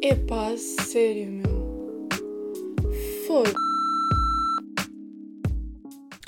Epá, 0.00 0.56
sério, 0.56 1.28
meu. 1.32 2.08
Foda. 3.26 3.52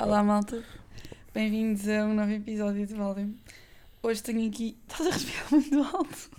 Olá, 0.00 0.24
malta. 0.24 0.64
Bem-vindos 1.32 1.88
a 1.88 2.04
um 2.04 2.14
novo 2.14 2.32
episódio 2.32 2.84
de 2.84 2.94
Valdem. 2.94 3.36
Hoje 4.02 4.22
tenho 4.24 4.48
aqui. 4.48 4.76
Estás 4.88 5.06
a 5.06 5.12
respirar 5.12 5.50
muito 5.52 5.82
alto. 5.82 6.30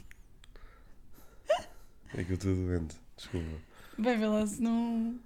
É 2.14 2.24
que 2.24 2.32
eu 2.32 2.36
estou 2.36 2.54
doente, 2.54 2.98
desculpa. 3.16 3.62
Bem, 3.98 4.20
vê 4.20 4.28
lá 4.28 4.46
se 4.46 4.62
não 4.62 5.18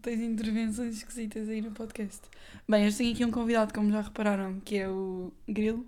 tens 0.00 0.20
intervenções 0.20 0.96
esquisitas 0.96 1.50
aí 1.50 1.60
no 1.60 1.72
podcast. 1.72 2.22
Bem, 2.66 2.86
hoje 2.86 2.96
tenho 2.96 3.12
aqui 3.12 3.24
um 3.26 3.30
convidado, 3.30 3.74
como 3.74 3.92
já 3.92 4.00
repararam, 4.00 4.58
que 4.60 4.78
é 4.78 4.88
o 4.88 5.30
Grilo. 5.46 5.86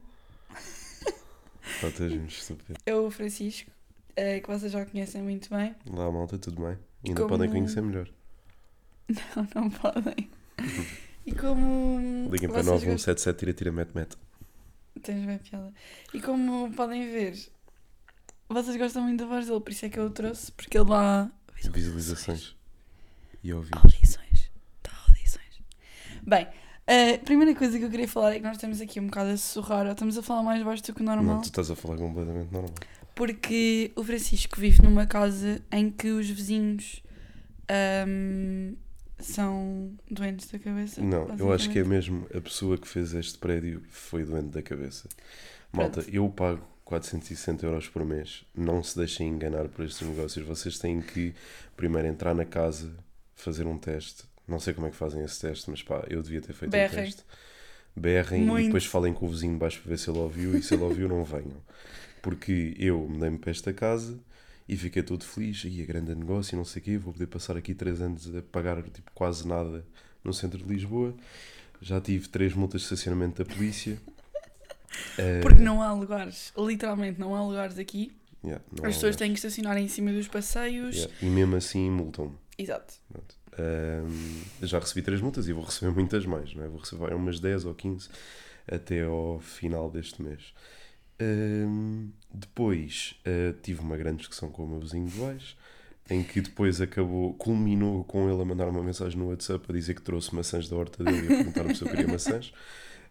És 1.83 1.99
muito 1.99 2.31
estúpido. 2.31 2.79
É 2.85 2.95
o 2.95 3.11
Francisco, 3.11 3.71
eh, 4.17 4.41
que 4.41 4.49
vocês 4.49 4.71
já 4.73 4.85
conhecem 4.87 5.23
muito 5.23 5.49
bem. 5.51 5.75
Lá, 5.91 6.11
malta, 6.11 6.39
tudo 6.39 6.63
bem? 6.63 6.79
E 7.05 7.09
ainda 7.09 7.23
Como- 7.23 7.29
podem 7.37 7.51
conhecer 7.51 7.81
melhor. 7.83 8.09
Não, 9.37 9.47
não 9.55 9.71
podem. 9.71 10.31
E 11.27 11.33
como. 11.33 12.29
Liguem 12.31 12.51
para 12.51 12.63
vocês 12.63 12.83
9177 12.85 13.39
tira 13.39 13.53
tira 13.55 13.73
mete 13.73 13.95
mete. 13.95 14.15
Tens 15.03 15.25
bem 15.25 15.39
piada. 15.39 15.73
E 16.13 16.21
como 16.21 16.71
podem 16.75 17.11
ver, 17.11 17.35
vocês 18.47 18.77
gostam 18.77 19.03
muito 19.05 19.21
da 19.21 19.27
voz 19.27 19.47
dele, 19.47 19.59
por 19.61 19.71
isso 19.73 19.87
é 19.87 19.89
que 19.89 19.99
eu 19.99 20.05
o 20.05 20.11
trouxe, 20.11 20.53
porque 20.53 20.77
ele 20.77 20.85
dá 20.91 21.31
Visualizações. 21.73 22.55
E 23.43 23.55
ouvidos. 23.55 23.83
audições. 23.83 24.51
Dá 24.83 24.91
audições. 25.09 25.63
Bem, 26.27 26.47
a 26.87 27.19
primeira 27.25 27.55
coisa 27.55 27.79
que 27.79 27.85
eu 27.87 27.91
queria 27.91 28.07
falar 28.09 28.33
é 28.35 28.37
que 28.37 28.43
nós 28.45 28.57
estamos 28.57 28.79
aqui 28.83 29.01
um 29.01 29.07
bocado 29.07 29.31
a 29.31 29.37
sussurrar, 29.39 29.87
ou 29.87 29.93
estamos 29.93 30.19
a 30.19 30.23
falar 30.23 30.43
mais 30.43 30.63
baixo 30.63 30.83
do 30.83 30.95
que 30.95 31.01
o 31.01 31.05
normal, 31.05 31.37
Não, 31.37 31.41
tu 31.41 31.47
estás 31.47 31.71
a 31.71 31.75
falar 31.77 31.97
completamente 31.97 32.53
normal. 32.53 32.75
Porque 33.15 33.93
o 33.95 34.03
Francisco 34.03 34.61
vive 34.61 34.83
numa 34.83 35.07
casa 35.07 35.61
em 35.71 35.91
que 35.91 36.09
os 36.09 36.29
vizinhos 36.29 37.03
ahm, 37.69 38.75
são 39.19 39.93
doentes 40.11 40.51
da 40.51 40.59
cabeça. 40.59 41.01
Não, 41.01 41.35
eu 41.39 41.53
acho 41.53 41.71
que 41.71 41.79
é 41.79 41.85
mesmo 41.85 42.27
a 42.35 42.41
pessoa 42.41 42.77
que 42.77 42.89
fez 42.89 43.15
este 43.15 43.39
prédio 43.39 43.83
foi 43.89 44.25
doente 44.25 44.49
da 44.49 44.63
cabeça. 44.63 45.09
Malta, 45.73 46.03
Pronto. 46.03 46.15
eu 46.15 46.29
pago 46.29 46.67
460 46.85 47.67
euros 47.67 47.89
por 47.89 48.05
mês. 48.05 48.45
Não 48.55 48.83
se 48.83 48.97
deixem 48.97 49.29
enganar 49.29 49.69
por 49.69 49.85
estes 49.85 50.07
negócios. 50.07 50.47
Vocês 50.47 50.79
têm 50.79 51.01
que 51.01 51.35
primeiro 51.77 52.09
entrar 52.09 52.35
na 52.35 52.45
casa, 52.45 52.93
fazer 53.35 53.67
um 53.67 53.79
teste. 53.79 54.25
Não 54.47 54.61
sei 54.61 54.75
como 54.75 54.87
é 54.87 54.91
que 54.91 54.97
fazem 54.97 55.25
esse 55.25 55.41
teste, 55.41 55.71
mas 55.71 55.83
pá, 55.83 56.05
eu 56.09 56.23
devia 56.23 56.41
ter 56.41 56.53
feito 56.53 56.71
Berrem. 56.71 57.01
um 57.01 57.05
teste. 57.05 57.23
Berrem 57.97 58.43
e 58.43 58.47
Muito. 58.47 58.65
depois 58.67 58.85
falem 58.85 59.15
com 59.15 59.25
o 59.25 59.29
vizinho 59.29 59.53
de 59.55 59.59
baixo 59.59 59.81
para 59.81 59.91
ver 59.91 59.99
se 59.99 60.11
ele 60.11 60.19
ouviu 60.19 60.57
e 60.59 60.63
se 60.63 60.75
ele 60.75 60.83
ouviu, 60.83 61.09
não 61.09 61.25
venham. 61.25 61.63
Porque 62.25 62.75
eu 62.79 63.07
mudei-me 63.07 63.37
para 63.39 63.51
esta 63.51 63.71
casa 63.73 64.19
e 64.67 64.77
fiquei 64.79 65.03
todo 65.03 65.23
feliz. 65.25 65.63
E 65.67 65.83
a 65.83 65.85
grande 65.85 66.15
negócio, 66.15 66.55
e 66.55 66.57
não 66.57 66.65
sei 66.65 66.81
o 66.81 66.85
quê, 66.85 66.97
vou 66.99 67.13
poder 67.13 67.27
passar 67.27 67.55
aqui 67.57 67.75
3 67.75 68.01
anos 68.01 68.35
a 68.35 68.41
pagar 68.41 68.83
tipo, 68.83 69.11
quase 69.15 69.47
nada 69.47 69.85
no 70.25 70.33
centro 70.33 70.59
de 70.59 70.65
Lisboa. 70.65 71.15
Já 71.83 72.01
tive 72.01 72.29
três 72.29 72.55
multas 72.55 72.81
de 72.81 72.87
estacionamento 72.87 73.45
da 73.45 73.55
polícia. 73.55 73.99
Eh, 75.19 75.41
Porque 75.41 75.61
não 75.61 75.83
há 75.83 75.93
lugares, 75.93 76.53
literalmente 76.57 77.19
não 77.19 77.35
há 77.35 77.45
lugares 77.45 77.79
aqui. 77.81 78.13
yeah, 78.45 78.63
As 78.75 78.81
pessoas 78.95 79.03
lugar. 79.03 79.17
têm 79.17 79.33
que 79.33 79.39
estacionar 79.39 79.77
em 79.77 79.89
cima 79.89 80.13
dos 80.13 80.29
passeios. 80.29 80.95
Yeah, 80.95 81.15
E 81.21 81.27
mesmo 81.27 81.57
assim 81.57 81.91
multam-me. 81.91 82.37
Exato. 82.57 82.95
Pronto. 83.13 83.35
Ahm, 83.59 84.43
já 84.63 84.79
recebi 84.79 85.03
três 85.03 85.21
multas 85.21 85.49
e 85.49 85.53
vou 85.53 85.65
receber 85.65 85.91
muitas 85.99 86.25
mais, 86.25 86.55
não 86.55 86.63
é? 86.63 86.69
Vou 86.69 86.79
receber 86.79 87.13
umas 87.13 87.41
10 87.41 87.65
ou 87.65 87.75
15 87.75 88.09
até 88.71 89.03
ao 89.03 89.41
final 89.41 89.91
deste 89.91 90.23
mês. 90.23 90.55
Depois 92.33 93.15
ah, 93.25 93.55
tive 93.63 93.81
uma 93.81 93.97
grande 93.97 94.19
discussão 94.19 94.51
com 94.51 94.65
o 94.65 94.69
meu 94.69 94.81
vizinho 94.81 95.07
de 95.07 95.19
baixo, 95.19 95.57
em 96.11 96.23
que 96.23 96.41
depois 96.41 96.81
acabou, 96.81 97.35
culminou 97.35 98.05
com 98.05 98.31
ele 98.31 98.43
a 98.43 98.45
mandar 98.45 98.69
uma 98.69 98.83
mensagem 98.83 99.19
no 99.19 99.29
WhatsApp 99.29 99.65
a 99.69 99.73
dizer 99.73 99.95
que 99.95 100.03
trouxe 100.03 100.35
maçãs 100.35 100.69
da 100.69 100.77
horta 100.77 101.03
dele 101.03 101.23
e 101.23 101.33
a 101.33 101.37
perguntar-me 101.37 101.75
se 101.75 101.83
eu 101.83 101.89
queria 101.89 102.09
maçãs. 102.09 102.53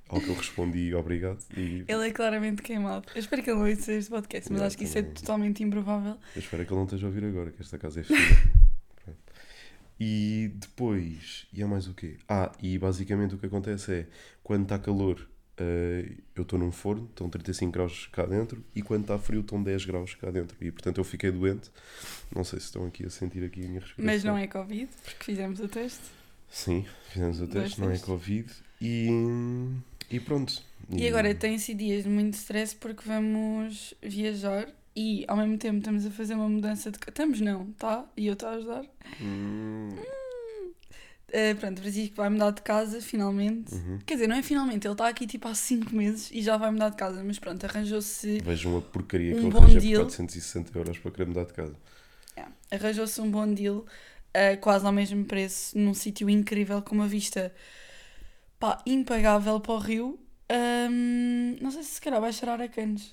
Ao 0.10 0.20
que 0.20 0.28
eu 0.28 0.36
respondi 0.36 0.94
obrigado. 0.94 1.40
E 1.56 1.86
Ele 1.88 2.08
é 2.08 2.12
claramente 2.12 2.62
queimado. 2.62 3.08
Eu 3.16 3.20
espero 3.20 3.42
que 3.42 3.50
ele 3.50 3.58
não 3.58 3.68
ouça 3.68 3.94
este 3.94 4.12
podcast, 4.12 4.52
mas 4.52 4.62
acho 4.62 4.78
que 4.78 4.84
isso 4.84 4.98
é 4.98 5.02
totalmente 5.02 5.64
improvável. 5.64 6.18
Eu 6.36 6.40
espero 6.40 6.66
que 6.66 6.72
ele 6.72 6.78
não 6.78 6.84
esteja 6.84 7.08
a 7.08 7.10
ouvir 7.10 7.24
agora, 7.24 7.50
que 7.50 7.62
esta 7.62 7.80
casa 7.80 8.02
é 8.02 8.04
fria. 8.04 8.20
E 10.00 10.52
depois, 10.56 11.48
e 11.54 11.64
há 11.64 11.68
mais 11.68 11.88
o 11.88 11.94
quê? 11.94 12.18
Ah, 12.28 12.52
e 12.62 12.78
basicamente 12.78 13.36
o 13.36 13.38
que 13.38 13.46
acontece 13.46 13.94
é, 13.94 14.08
quando 14.44 14.64
está 14.64 14.78
calor, 14.78 15.26
eh, 15.58 16.12
eu 16.36 16.44
estou 16.44 16.58
num 16.58 16.72
forno, 16.72 17.08
estão 17.10 17.30
35 17.30 17.72
graus 17.72 18.10
cá 18.12 18.26
dentro, 18.26 18.64
e 18.76 18.82
quando 18.82 19.02
está 19.02 19.18
frio 19.20 19.42
estão 19.42 19.62
10 19.62 19.86
graus 19.86 20.16
cá 20.16 20.32
dentro. 20.32 20.56
E 20.60 20.72
portanto 20.72 20.98
eu 20.98 21.04
fiquei 21.04 21.32
doente. 21.32 21.70
Não 22.34 22.44
sei 22.44 22.60
se 22.60 22.66
estão 22.66 22.86
aqui 22.86 23.06
a 23.06 23.10
sentir 23.10 23.44
aqui 23.44 23.64
a 23.64 23.68
minha 23.68 23.80
respiração. 23.80 24.06
Mas 24.06 24.24
não 24.24 24.38
é 24.38 24.48
Covid, 24.48 24.90
porque 25.04 25.24
fizemos 25.24 25.60
o 25.60 25.68
teste. 25.68 26.04
Sim, 26.50 26.86
fizemos 27.10 27.42
o 27.42 27.48
Dois 27.48 27.66
teste, 27.66 27.82
não 27.82 27.92
é. 27.92 27.98
Covid. 27.98 28.52
E, 28.82 29.08
e 30.10 30.20
pronto. 30.20 30.62
E 30.90 31.08
agora 31.08 31.34
tem-se 31.34 31.74
dias 31.74 32.04
de 32.04 32.10
muito 32.10 32.34
stress 32.34 32.76
porque 32.76 33.08
vamos 33.08 33.94
viajar 34.02 34.68
e 34.96 35.26
ao 35.28 35.36
mesmo 35.38 35.58
tempo 35.58 35.78
estamos 35.80 36.06
a 36.06 36.12
fazer 36.12 36.36
uma 36.36 36.48
mudança 36.50 36.92
de. 36.92 37.00
Estamos 37.08 37.42
não, 37.42 37.72
tá? 37.74 38.06
E 38.16 38.28
eu 38.28 38.34
estou 38.34 38.50
a 38.50 38.52
ajudar. 38.54 38.86
Hum, 39.22 39.90
Uh, 41.34 41.56
pronto, 41.60 41.80
o 41.80 41.82
Francisco 41.82 42.16
vai 42.16 42.30
mudar 42.30 42.52
de 42.52 42.62
casa 42.62 43.02
finalmente. 43.02 43.74
uhum. 43.74 43.98
Quer 44.06 44.14
dizer, 44.14 44.28
não 44.28 44.36
é 44.36 44.44
finalmente, 44.44 44.86
ele 44.86 44.94
está 44.94 45.08
aqui 45.08 45.26
tipo 45.26 45.48
há 45.48 45.56
5 45.56 45.96
meses 45.96 46.30
e 46.32 46.44
já 46.44 46.58
vai 46.58 46.70
mudar 46.70 46.90
de 46.90 46.96
casa, 46.96 47.24
mas 47.24 47.40
pronto, 47.40 47.66
arranjou-se 47.66 48.40
Vejam 48.42 48.78
a 48.78 48.82
porcaria 48.82 49.34
que 49.34 49.40
Um 49.40 49.46
ele 49.46 49.50
bom 49.52 49.58
arranja 49.58 49.74
por 49.74 49.82
deal. 49.82 50.02
460 50.04 50.78
euros 50.78 51.00
para 51.00 51.12
querer 51.12 51.26
mudar 51.28 51.46
de 51.46 51.54
casa. 51.54 51.76
Yeah. 52.38 52.54
Arranjou-se 52.72 53.20
um 53.20 53.32
bom 53.32 53.52
deal, 53.52 53.78
uh, 53.78 54.58
quase 54.62 54.86
ao 54.86 54.92
mesmo 54.92 55.26
preço, 55.26 55.76
num 55.76 55.96
sítio 55.96 56.30
incrível, 56.30 56.84
com 56.84 56.94
uma 56.94 57.08
vista 57.08 57.52
pá, 58.60 58.80
impagável 58.86 59.60
para 59.60 59.74
o 59.74 59.80
rio. 59.80 60.20
Ahm, 60.50 61.58
não 61.60 61.72
sei 61.72 61.82
se 61.82 61.96
se 61.96 62.02
calhar 62.02 62.22
vai 62.22 62.32
cheirar 62.32 62.62
a 62.62 62.68
canos, 62.68 63.12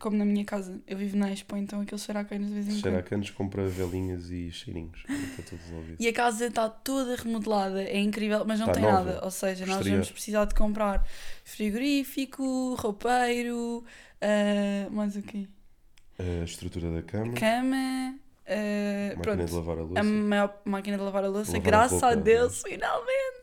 como 0.00 0.16
na 0.16 0.24
minha 0.24 0.44
casa. 0.44 0.80
Eu 0.86 0.96
vivo 0.96 1.16
na 1.16 1.30
Expo, 1.30 1.56
então 1.56 1.80
aquele 1.80 2.00
cheira 2.00 2.20
a 2.20 2.24
canos 2.24 2.48
de 2.48 2.54
vez 2.54 2.68
em 2.68 2.72
Cheira 2.80 2.98
a 2.98 3.02
quando. 3.02 3.08
canos, 3.10 3.30
compra 3.30 3.68
velinhas 3.68 4.30
e 4.30 4.50
cheirinhos. 4.50 5.04
Está 5.08 5.42
tudo 5.44 5.60
resolvido. 5.62 5.96
E 6.00 6.08
a 6.08 6.12
casa 6.12 6.46
está 6.46 6.68
toda 6.68 7.14
remodelada, 7.16 7.82
é 7.84 7.98
incrível, 8.00 8.44
mas 8.44 8.58
não 8.58 8.72
tem 8.72 8.82
nova. 8.82 9.04
nada. 9.04 9.24
Ou 9.24 9.30
seja, 9.30 9.64
nós 9.66 9.76
Exterior. 9.76 9.96
vamos 9.98 10.10
precisar 10.10 10.44
de 10.46 10.54
comprar 10.54 11.06
frigorífico, 11.44 12.74
roupeiro, 12.74 13.84
ah, 14.20 14.88
mais 14.90 15.14
o 15.16 15.22
quê? 15.22 15.46
A 16.18 16.44
estrutura 16.44 16.90
da 16.90 17.02
cama, 17.02 17.32
Cama. 17.34 18.14
ah, 18.46 19.14
máquina 19.16 19.22
pronto. 19.22 19.44
de 19.46 19.54
lavar 19.54 19.78
a 19.78 19.82
louça. 19.82 20.00
a 20.00 20.04
maior 20.04 20.60
máquina 20.64 20.96
de 20.98 21.02
lavar 21.02 21.24
a 21.24 21.28
louça, 21.28 21.52
Lavar 21.52 21.66
a 21.66 21.70
graças 21.70 22.02
a 22.02 22.06
roupa, 22.08 22.22
Deus, 22.22 22.62
finalmente! 22.62 23.40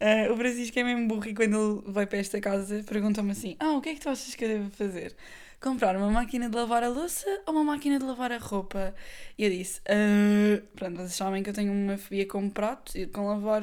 Ah, 0.00 0.32
o 0.32 0.36
Francisco 0.36 0.78
é 0.78 0.84
mesmo 0.84 1.08
burro 1.08 1.26
e 1.26 1.34
quando 1.34 1.82
ele 1.84 1.92
vai 1.92 2.06
para 2.06 2.18
esta 2.18 2.40
casa 2.40 2.84
pergunta-me 2.86 3.32
assim: 3.32 3.56
Ah, 3.58 3.72
o 3.72 3.80
que 3.80 3.88
é 3.88 3.94
que 3.94 4.00
tu 4.00 4.08
achas 4.08 4.32
que 4.34 4.44
eu 4.44 4.48
devo 4.48 4.70
fazer? 4.70 5.16
Comprar 5.60 5.96
uma 5.96 6.08
máquina 6.10 6.48
de 6.48 6.56
lavar 6.56 6.84
a 6.84 6.88
louça 6.88 7.26
ou 7.44 7.52
uma 7.52 7.64
máquina 7.64 7.98
de 7.98 8.04
lavar 8.04 8.30
a 8.30 8.38
roupa? 8.38 8.94
E 9.36 9.44
eu 9.44 9.50
disse: 9.50 9.80
"Ah", 9.88 10.62
Pronto, 10.76 10.96
vocês 10.96 11.14
sabem 11.14 11.42
que 11.42 11.50
eu 11.50 11.54
tenho 11.54 11.72
uma 11.72 11.98
fobia 11.98 12.26
com 12.26 12.48
pratos 12.48 12.94
e 12.94 13.06
com 13.06 13.26
lavar 13.26 13.62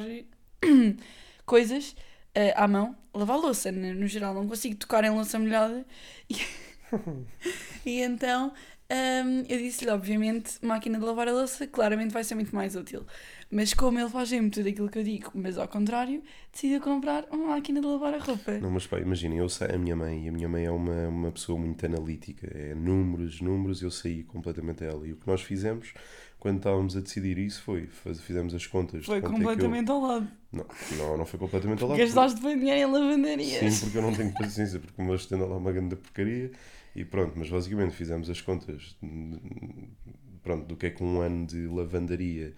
coisas 1.46 1.96
ah, 2.34 2.64
à 2.64 2.68
mão. 2.68 2.96
Lavar 3.14 3.38
louça, 3.38 3.72
no, 3.72 3.94
no 3.94 4.06
geral, 4.06 4.34
não 4.34 4.46
consigo 4.46 4.76
tocar 4.76 5.04
em 5.04 5.10
louça 5.10 5.38
molhada. 5.38 5.86
E, 6.28 6.36
e 7.86 8.00
então 8.02 8.52
hum, 8.90 9.44
eu 9.48 9.58
disse-lhe, 9.58 9.90
obviamente, 9.90 10.58
máquina 10.62 10.98
de 10.98 11.04
lavar 11.04 11.28
a 11.28 11.32
louça 11.32 11.66
claramente 11.66 12.12
vai 12.12 12.24
ser 12.24 12.34
muito 12.34 12.54
mais 12.54 12.76
útil. 12.76 13.06
Mas 13.50 13.72
como 13.72 13.98
ele 13.98 14.08
faz 14.08 14.28
sempre 14.28 14.50
tudo 14.50 14.68
aquilo 14.68 14.88
que 14.88 14.98
eu 14.98 15.04
digo, 15.04 15.30
mas 15.34 15.56
ao 15.56 15.68
contrário, 15.68 16.20
decidiu 16.52 16.80
comprar 16.80 17.26
uma 17.30 17.48
máquina 17.54 17.80
de 17.80 17.86
lavar 17.86 18.12
a 18.14 18.18
roupa. 18.18 18.58
Não, 18.58 18.70
mas 18.70 18.86
pá, 18.88 18.98
imaginem, 18.98 19.38
eu 19.38 19.48
sei 19.48 19.68
a 19.68 19.78
minha 19.78 19.94
mãe, 19.94 20.24
e 20.26 20.28
a 20.28 20.32
minha 20.32 20.48
mãe 20.48 20.64
é 20.64 20.70
uma, 20.70 21.06
uma 21.08 21.30
pessoa 21.30 21.56
muito 21.58 21.86
analítica, 21.86 22.46
é 22.52 22.74
números, 22.74 23.40
números, 23.40 23.80
eu 23.82 23.90
saí 23.90 24.24
completamente 24.24 24.80
dela. 24.80 25.06
E 25.06 25.12
o 25.12 25.16
que 25.16 25.26
nós 25.28 25.42
fizemos, 25.42 25.94
quando 26.40 26.56
estávamos 26.56 26.96
a 26.96 27.00
decidir 27.00 27.38
isso, 27.38 27.62
foi, 27.62 27.86
faz- 27.86 28.20
fizemos 28.20 28.52
as 28.52 28.66
contas. 28.66 29.06
Foi 29.06 29.18
é 29.18 29.20
que 29.20 29.26
eu- 29.26 29.30
completamente 29.30 29.90
ao 29.92 30.00
lado. 30.00 30.28
Não, 30.52 30.66
não, 30.98 31.16
não 31.18 31.26
foi 31.26 31.38
completamente 31.38 31.82
ao 31.84 31.88
lado. 31.90 31.98
Gastaste 31.98 32.42
bem 32.42 32.58
dinheiro 32.58 32.80
em 32.80 32.92
lavanderias. 32.92 33.74
Sim, 33.74 33.80
porque 33.86 33.98
eu 33.98 34.02
não 34.02 34.12
tenho 34.12 34.32
paciência, 34.32 34.80
porque 34.80 35.00
o 35.00 35.04
meu 35.04 35.14
assistente 35.14 35.38
anda 35.40 35.46
lá 35.50 35.56
uma 35.56 35.70
grande 35.70 35.94
porcaria 35.94 36.50
e 36.96 37.04
pronto, 37.04 37.34
mas 37.36 37.48
basicamente 37.48 37.94
fizemos 37.94 38.28
as 38.28 38.40
contas 38.40 38.96
hum, 39.02 39.38
pronto, 40.42 40.66
do 40.66 40.76
que 40.76 40.86
é 40.86 40.90
que 40.90 41.02
um 41.04 41.20
ano 41.20 41.46
de 41.46 41.66
lavandaria 41.68 42.54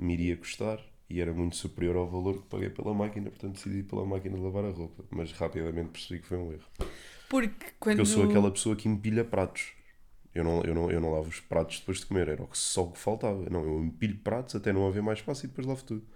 me 0.00 0.14
iria 0.14 0.36
custar 0.36 0.80
e 1.08 1.20
era 1.20 1.32
muito 1.32 1.56
superior 1.56 1.96
ao 1.96 2.08
valor 2.08 2.42
que 2.42 2.48
paguei 2.48 2.70
pela 2.70 2.94
máquina, 2.94 3.30
portanto 3.30 3.54
decidi 3.54 3.82
pela 3.82 4.04
máquina 4.04 4.36
de 4.36 4.42
lavar 4.42 4.64
a 4.64 4.70
roupa, 4.70 5.04
mas 5.10 5.32
rapidamente 5.32 5.90
percebi 5.90 6.20
que 6.20 6.26
foi 6.26 6.38
um 6.38 6.52
erro. 6.52 6.66
Porque 7.28 7.66
quando. 7.78 7.96
Porque 7.96 8.00
eu 8.00 8.06
sou 8.06 8.24
aquela 8.24 8.50
pessoa 8.50 8.76
que 8.76 8.88
empilha 8.88 9.24
pratos. 9.24 9.72
Eu 10.32 10.44
não, 10.44 10.62
eu, 10.62 10.74
não, 10.74 10.90
eu 10.90 11.00
não 11.00 11.12
lavo 11.12 11.28
os 11.28 11.40
pratos 11.40 11.80
depois 11.80 11.98
de 11.98 12.06
comer, 12.06 12.28
era 12.28 12.42
o 12.42 12.46
que 12.46 12.56
só 12.56 12.84
o 12.84 12.92
que 12.92 12.98
faltava. 12.98 13.50
Não, 13.50 13.64
eu 13.64 13.82
empilho 13.82 14.18
pratos 14.18 14.54
até 14.54 14.72
não 14.72 14.86
haver 14.86 15.02
mais 15.02 15.18
espaço 15.18 15.44
e 15.44 15.48
depois 15.48 15.66
lavo 15.66 15.82
tudo. 15.84 16.06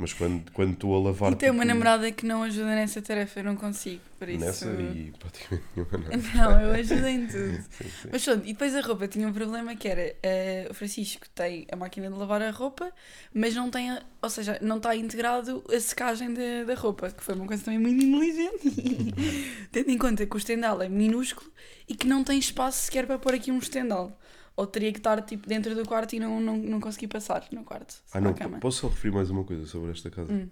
Mas 0.00 0.12
quando, 0.12 0.50
quando 0.52 0.74
estou 0.74 0.94
a 0.94 1.00
lavar. 1.08 1.32
E 1.32 1.34
tem 1.36 1.50
uma 1.50 1.62
tipo, 1.64 1.74
namorada 1.74 2.12
que 2.12 2.24
não 2.24 2.44
ajuda 2.44 2.66
nessa 2.66 3.02
tarefa, 3.02 3.40
eu 3.40 3.44
não 3.44 3.56
consigo, 3.56 4.00
por 4.16 4.28
isso... 4.28 4.44
Nessa 4.44 4.66
e 4.70 5.12
praticamente 5.18 5.64
nenhuma. 5.74 5.98
Não. 6.34 6.50
Não, 6.52 6.60
eu 6.60 6.72
ajudo 6.74 7.06
em 7.08 7.26
tudo. 7.26 7.52
Sim, 7.70 7.84
sim. 8.02 8.08
Mas 8.12 8.24
pronto, 8.24 8.42
e 8.44 8.52
depois 8.52 8.76
a 8.76 8.80
roupa 8.80 9.08
tinha 9.08 9.26
um 9.26 9.32
problema 9.32 9.74
que 9.74 9.88
era 9.88 10.14
eh, 10.22 10.68
o 10.70 10.74
Francisco 10.74 11.26
tem 11.34 11.66
a 11.72 11.74
máquina 11.74 12.08
de 12.08 12.14
lavar 12.16 12.40
a 12.42 12.50
roupa, 12.52 12.92
mas 13.34 13.56
não 13.56 13.70
tem, 13.70 13.90
a- 13.90 14.02
ou 14.22 14.30
seja, 14.30 14.56
não 14.62 14.76
está 14.76 14.94
integrado 14.94 15.64
a 15.68 15.80
secagem 15.80 16.32
da, 16.32 16.62
da 16.64 16.74
roupa, 16.74 17.10
que 17.10 17.22
foi 17.24 17.34
uma 17.34 17.46
coisa 17.46 17.64
também 17.64 17.80
muito 17.80 18.04
inteligente. 18.04 19.66
Tendo 19.72 19.90
em 19.90 19.98
conta 19.98 20.24
que 20.26 20.36
o 20.36 20.38
estendal 20.38 20.80
é 20.80 20.88
minúsculo 20.88 21.50
e 21.88 21.94
que 21.96 22.06
não 22.06 22.22
tem 22.22 22.38
espaço 22.38 22.84
sequer 22.84 23.04
para 23.04 23.18
pôr 23.18 23.34
aqui 23.34 23.50
um 23.50 23.58
estendal. 23.58 24.16
Ou 24.58 24.66
teria 24.66 24.90
que 24.90 24.98
estar 24.98 25.22
tipo 25.22 25.48
dentro 25.48 25.72
do 25.72 25.86
quarto 25.86 26.16
e 26.16 26.18
não, 26.18 26.40
não, 26.40 26.56
não 26.56 26.80
conseguir 26.80 27.06
passar 27.06 27.46
no 27.52 27.62
quarto. 27.62 28.02
Ah, 28.12 28.20
não, 28.20 28.34
posso 28.58 28.80
só 28.80 28.88
referir 28.88 29.14
mais 29.14 29.30
uma 29.30 29.44
coisa 29.44 29.64
sobre 29.66 29.92
esta 29.92 30.10
casa? 30.10 30.32
Hum. 30.32 30.48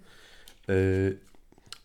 Uh, 0.69 1.17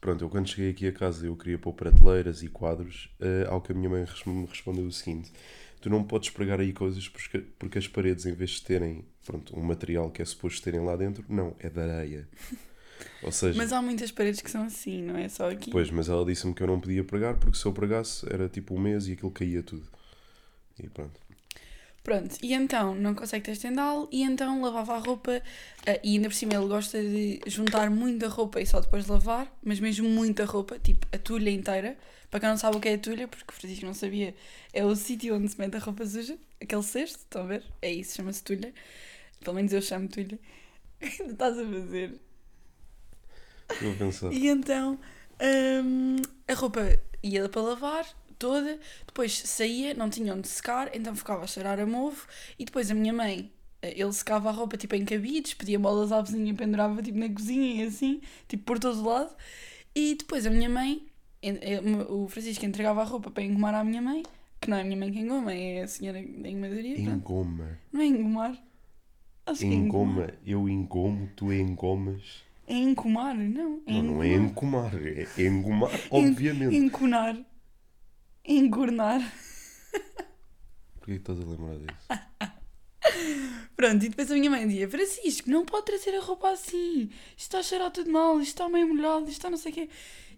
pronto, 0.00 0.22
eu 0.22 0.30
quando 0.30 0.46
cheguei 0.46 0.70
aqui 0.70 0.86
a 0.86 0.92
casa 0.92 1.26
eu 1.26 1.34
queria 1.34 1.58
pôr 1.58 1.72
prateleiras 1.72 2.44
e 2.44 2.48
quadros, 2.48 3.10
uh, 3.18 3.50
ao 3.50 3.60
que 3.60 3.72
a 3.72 3.74
minha 3.74 3.90
mãe 3.90 4.06
me 4.26 4.46
respondeu 4.46 4.86
o 4.86 4.92
seguinte: 4.92 5.32
tu 5.80 5.90
não 5.90 6.04
podes 6.04 6.30
pregar 6.30 6.60
aí 6.60 6.72
coisas 6.72 7.08
porque, 7.08 7.38
porque 7.58 7.78
as 7.78 7.88
paredes, 7.88 8.24
em 8.24 8.34
vez 8.34 8.50
de 8.50 8.62
terem 8.62 9.04
pronto, 9.26 9.58
um 9.58 9.62
material 9.64 10.08
que 10.08 10.22
é 10.22 10.24
suposto 10.24 10.62
terem 10.62 10.78
lá 10.80 10.94
dentro, 10.94 11.24
não, 11.28 11.56
é 11.58 11.68
de 11.68 11.80
areia. 11.80 12.28
Ou 13.24 13.32
seja, 13.32 13.58
Mas 13.58 13.72
há 13.72 13.82
muitas 13.82 14.12
paredes 14.12 14.40
que 14.40 14.48
são 14.48 14.62
assim, 14.62 15.02
não 15.02 15.16
é 15.16 15.28
só 15.28 15.50
aqui. 15.50 15.72
pois, 15.72 15.90
mas 15.90 16.08
ela 16.08 16.24
disse-me 16.24 16.54
que 16.54 16.62
eu 16.62 16.68
não 16.68 16.78
podia 16.78 17.02
pregar 17.02 17.36
porque 17.36 17.58
se 17.58 17.66
eu 17.66 17.72
pregasse 17.72 18.24
era 18.32 18.48
tipo 18.48 18.76
um 18.76 18.78
mês 18.78 19.08
e 19.08 19.14
aquilo 19.14 19.32
caía 19.32 19.60
tudo. 19.60 19.88
E 20.78 20.88
pronto. 20.88 21.20
Pronto, 22.02 22.36
e 22.42 22.52
então 22.52 22.96
não 22.96 23.14
consegue 23.14 23.44
ter 23.44 23.52
estendal 23.52 24.08
e 24.10 24.22
então 24.24 24.60
lavava 24.60 24.94
a 24.94 24.98
roupa 24.98 25.40
eh, 25.86 26.00
e 26.02 26.16
ainda 26.16 26.28
por 26.28 26.34
cima 26.34 26.54
ele 26.54 26.66
gosta 26.66 27.00
de 27.00 27.40
juntar 27.46 27.90
muita 27.90 28.26
roupa 28.26 28.60
e 28.60 28.66
só 28.66 28.80
depois 28.80 29.06
lavar, 29.06 29.46
mas 29.62 29.78
mesmo 29.78 30.08
muita 30.08 30.44
roupa, 30.44 30.80
tipo 30.80 31.06
a 31.12 31.18
tulha 31.18 31.50
inteira. 31.50 31.96
Para 32.28 32.40
quem 32.40 32.48
não 32.48 32.56
sabe 32.56 32.76
o 32.76 32.80
que 32.80 32.88
é 32.88 32.94
a 32.94 32.98
tulha, 32.98 33.28
porque 33.28 33.44
o 33.48 33.52
Francisco 33.52 33.86
não 33.86 33.94
sabia, 33.94 34.34
é 34.72 34.84
o 34.84 34.96
sítio 34.96 35.36
onde 35.36 35.48
se 35.48 35.58
mete 35.60 35.76
a 35.76 35.78
roupa 35.78 36.04
suja, 36.04 36.36
aquele 36.60 36.82
cesto, 36.82 37.18
estão 37.18 37.42
a 37.42 37.46
ver? 37.46 37.62
É 37.80 37.92
isso, 37.92 38.16
chama-se 38.16 38.42
tulha. 38.42 38.72
Pelo 39.40 39.54
menos 39.54 39.72
eu 39.72 39.82
chamo 39.82 40.08
tulha. 40.08 40.38
Ainda 41.20 41.32
estás 41.32 41.58
a 41.58 41.64
fazer. 41.64 42.20
A 43.68 43.98
pensar. 43.98 44.32
E 44.32 44.48
então 44.48 44.98
hum, 45.84 46.16
a 46.48 46.54
roupa 46.54 46.80
ia 47.22 47.48
para 47.48 47.62
lavar 47.62 48.06
toda, 48.38 48.78
depois 49.06 49.32
saía, 49.38 49.94
não 49.94 50.08
tinha 50.10 50.34
onde 50.34 50.48
secar, 50.48 50.90
então 50.94 51.14
ficava 51.14 51.44
a 51.44 51.46
cheirar 51.46 51.78
a 51.80 51.86
mofo 51.86 52.26
e 52.58 52.64
depois 52.64 52.90
a 52.90 52.94
minha 52.94 53.12
mãe, 53.12 53.50
eh, 53.82 53.94
ele 54.00 54.12
secava 54.12 54.48
a 54.48 54.52
roupa 54.52 54.76
tipo 54.76 54.94
em 54.94 55.04
cabides, 55.04 55.54
pedia 55.54 55.78
bolas 55.78 56.12
à 56.12 56.20
vizinha, 56.20 56.54
pendurava 56.54 57.02
tipo 57.02 57.18
na 57.18 57.28
cozinha 57.28 57.84
e 57.84 57.86
assim, 57.86 58.20
tipo 58.48 58.64
por 58.64 58.78
todo 58.78 59.02
lado. 59.02 59.34
E 59.94 60.14
depois 60.14 60.46
a 60.46 60.50
minha 60.50 60.68
mãe, 60.68 61.06
eh, 61.42 61.80
o 62.08 62.28
Francisco 62.28 62.64
entregava 62.64 63.02
a 63.02 63.04
roupa 63.04 63.30
para 63.30 63.42
engomar 63.42 63.74
à 63.74 63.84
minha 63.84 64.00
mãe, 64.02 64.22
que 64.60 64.70
não 64.70 64.76
é 64.76 64.80
a 64.82 64.84
minha 64.84 64.96
mãe 64.96 65.10
que 65.12 65.18
engoma, 65.18 65.52
é 65.52 65.82
a 65.82 65.88
senhora 65.88 66.22
da 66.22 66.48
engomadoria. 66.48 66.94
pronto. 66.94 67.10
Engoma. 67.16 67.78
Não 67.92 68.00
é 68.00 68.06
engomar? 68.06 68.62
Acho 69.44 69.64
é 69.64 69.66
engomar. 69.66 70.28
Engoma. 70.28 70.34
Eu 70.46 70.68
engomo, 70.68 71.28
tu 71.36 71.52
engomas. 71.52 72.44
É 72.68 72.74
encomar, 72.76 73.34
não. 73.36 73.82
É 73.86 73.92
Não, 73.94 74.02
não 74.04 74.22
é 74.22 74.28
engomar. 74.28 74.94
encomar, 74.94 74.94
é 75.36 75.42
engomar, 75.42 75.90
obviamente. 76.10 76.76
Enconar. 76.76 77.36
Engornar. 78.44 79.20
Porquê 80.98 81.12
que 81.12 81.18
estás 81.18 81.38
a 81.40 81.44
lembrar 81.44 81.76
disso? 81.76 82.08
Pronto, 83.76 84.04
e 84.04 84.08
depois 84.08 84.30
a 84.30 84.34
minha 84.34 84.50
mãe 84.50 84.66
dizia: 84.66 84.88
Francisco, 84.88 85.50
não 85.50 85.64
pode 85.64 85.86
trazer 85.86 86.16
a 86.16 86.20
roupa 86.20 86.50
assim. 86.50 87.10
Isto 87.36 87.38
está 87.38 87.58
a 87.58 87.62
cheirar 87.62 87.90
tudo 87.90 88.10
mal, 88.10 88.40
isto 88.40 88.48
está 88.48 88.68
meio 88.68 88.88
molhado, 88.88 89.24
isto 89.24 89.32
está 89.32 89.50
não 89.50 89.56
sei 89.56 89.72
o 89.72 89.74
quê. 89.74 89.88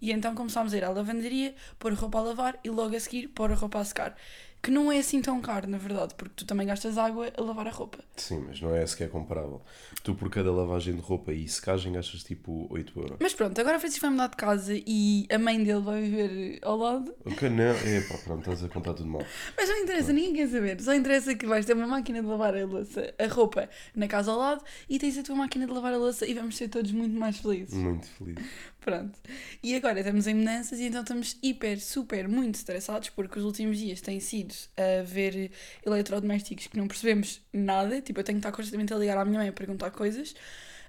E 0.01 0.13
então 0.13 0.35
começámos 0.35 0.75
a 0.75 0.77
ir 0.77 0.85
à 0.85 0.91
lavanderia, 0.91 1.55
pôr 1.79 1.93
a 1.93 1.95
roupa 1.95 2.19
a 2.19 2.23
lavar 2.23 2.61
e 2.65 2.71
logo 2.71 2.95
a 2.95 3.01
seguir 3.01 3.29
pôr 3.29 3.53
a 3.53 3.55
roupa 3.55 3.81
a 3.81 3.85
secar. 3.85 4.17
Que 4.65 4.71
não 4.71 4.91
é 4.91 4.97
assim 4.97 5.21
tão 5.21 5.43
caro, 5.43 5.69
na 5.69 5.77
verdade, 5.77 6.15
porque 6.15 6.33
tu 6.37 6.47
também 6.47 6.67
gastas 6.67 6.97
água 6.97 7.31
a 7.37 7.43
lavar 7.43 7.67
a 7.67 7.71
roupa. 7.71 7.99
Sim, 8.17 8.47
mas 8.49 8.63
não 8.63 8.75
é 8.75 8.87
sequer 8.87 9.11
comparável. 9.11 9.61
Tu, 10.03 10.15
por 10.15 10.31
cada 10.31 10.51
lavagem 10.51 10.95
de 10.95 11.03
roupa 11.03 11.35
e 11.35 11.47
secagem, 11.47 11.93
gastas 11.93 12.25
tipo 12.25 12.67
8 12.71 12.99
euros. 12.99 13.19
Mas 13.21 13.35
pronto, 13.35 13.61
agora 13.61 13.77
o 13.77 13.81
Francisco 13.81 14.01
vai 14.01 14.11
mudar 14.11 14.29
de 14.29 14.37
casa 14.37 14.73
e 14.75 15.27
a 15.31 15.37
mãe 15.37 15.63
dele 15.63 15.83
vai 15.83 16.01
viver 16.01 16.61
ao 16.63 16.79
lado. 16.79 17.15
O 17.27 17.31
que 17.31 17.47
não 17.51 17.63
é, 17.63 18.01
pá, 18.09 18.17
pronto, 18.25 18.41
estás 18.41 18.65
a 18.65 18.69
contar 18.71 18.95
tudo 18.95 19.07
mal. 19.11 19.27
Mas 19.55 19.69
não 19.69 19.83
interessa, 19.83 20.15
ninguém 20.15 20.33
quer 20.33 20.49
saber. 20.49 20.81
Só 20.81 20.95
interessa 20.95 21.35
que 21.35 21.45
vais 21.45 21.67
ter 21.67 21.75
uma 21.75 21.87
máquina 21.87 22.23
de 22.23 22.27
lavar 22.27 22.57
a 22.57 22.65
louça, 22.65 23.13
a 23.19 23.27
roupa 23.27 23.69
na 23.95 24.09
casa 24.09 24.31
ao 24.31 24.39
lado 24.39 24.65
e 24.89 24.99
tens 24.99 25.19
a 25.19 25.23
tua 25.23 25.37
máquina 25.37 25.67
de 25.67 25.73
lavar 25.75 25.93
a 25.93 25.99
louça 25.99 26.27
e 26.27 26.33
vamos 26.33 26.57
ser 26.57 26.69
todos 26.69 26.91
muito 26.91 27.15
mais 27.19 27.37
felizes. 27.37 27.75
Muito 27.75 28.07
feliz. 28.07 28.37
Pronto. 28.81 29.19
E 29.63 29.75
agora 29.75 30.01
estamos 30.01 30.27
em 30.27 30.35
mudanças 30.35 30.79
e 30.79 30.85
então 30.85 31.03
estamos 31.03 31.39
hiper, 31.43 31.81
super, 31.81 32.29
muito 32.29 32.57
estressados 32.57 33.09
porque 33.11 33.39
os 33.39 33.45
últimos 33.45 33.79
dias 33.79 34.01
têm 34.01 34.21
sido 34.21 34.54
a 34.77 35.03
ver 35.03 35.51
eletrodomésticos 35.85 36.67
que 36.67 36.77
não 36.77 36.87
percebemos 36.89 37.41
nada. 37.53 38.01
Tipo, 38.01 38.21
eu 38.21 38.25
tenho 38.25 38.39
que 38.39 38.47
estar 38.47 38.53
constantemente 38.57 38.93
a 38.93 38.97
ligar 38.97 39.19
à 39.19 39.25
minha 39.25 39.39
mãe 39.39 39.49
a 39.49 39.53
perguntar 39.53 39.91
coisas, 39.91 40.35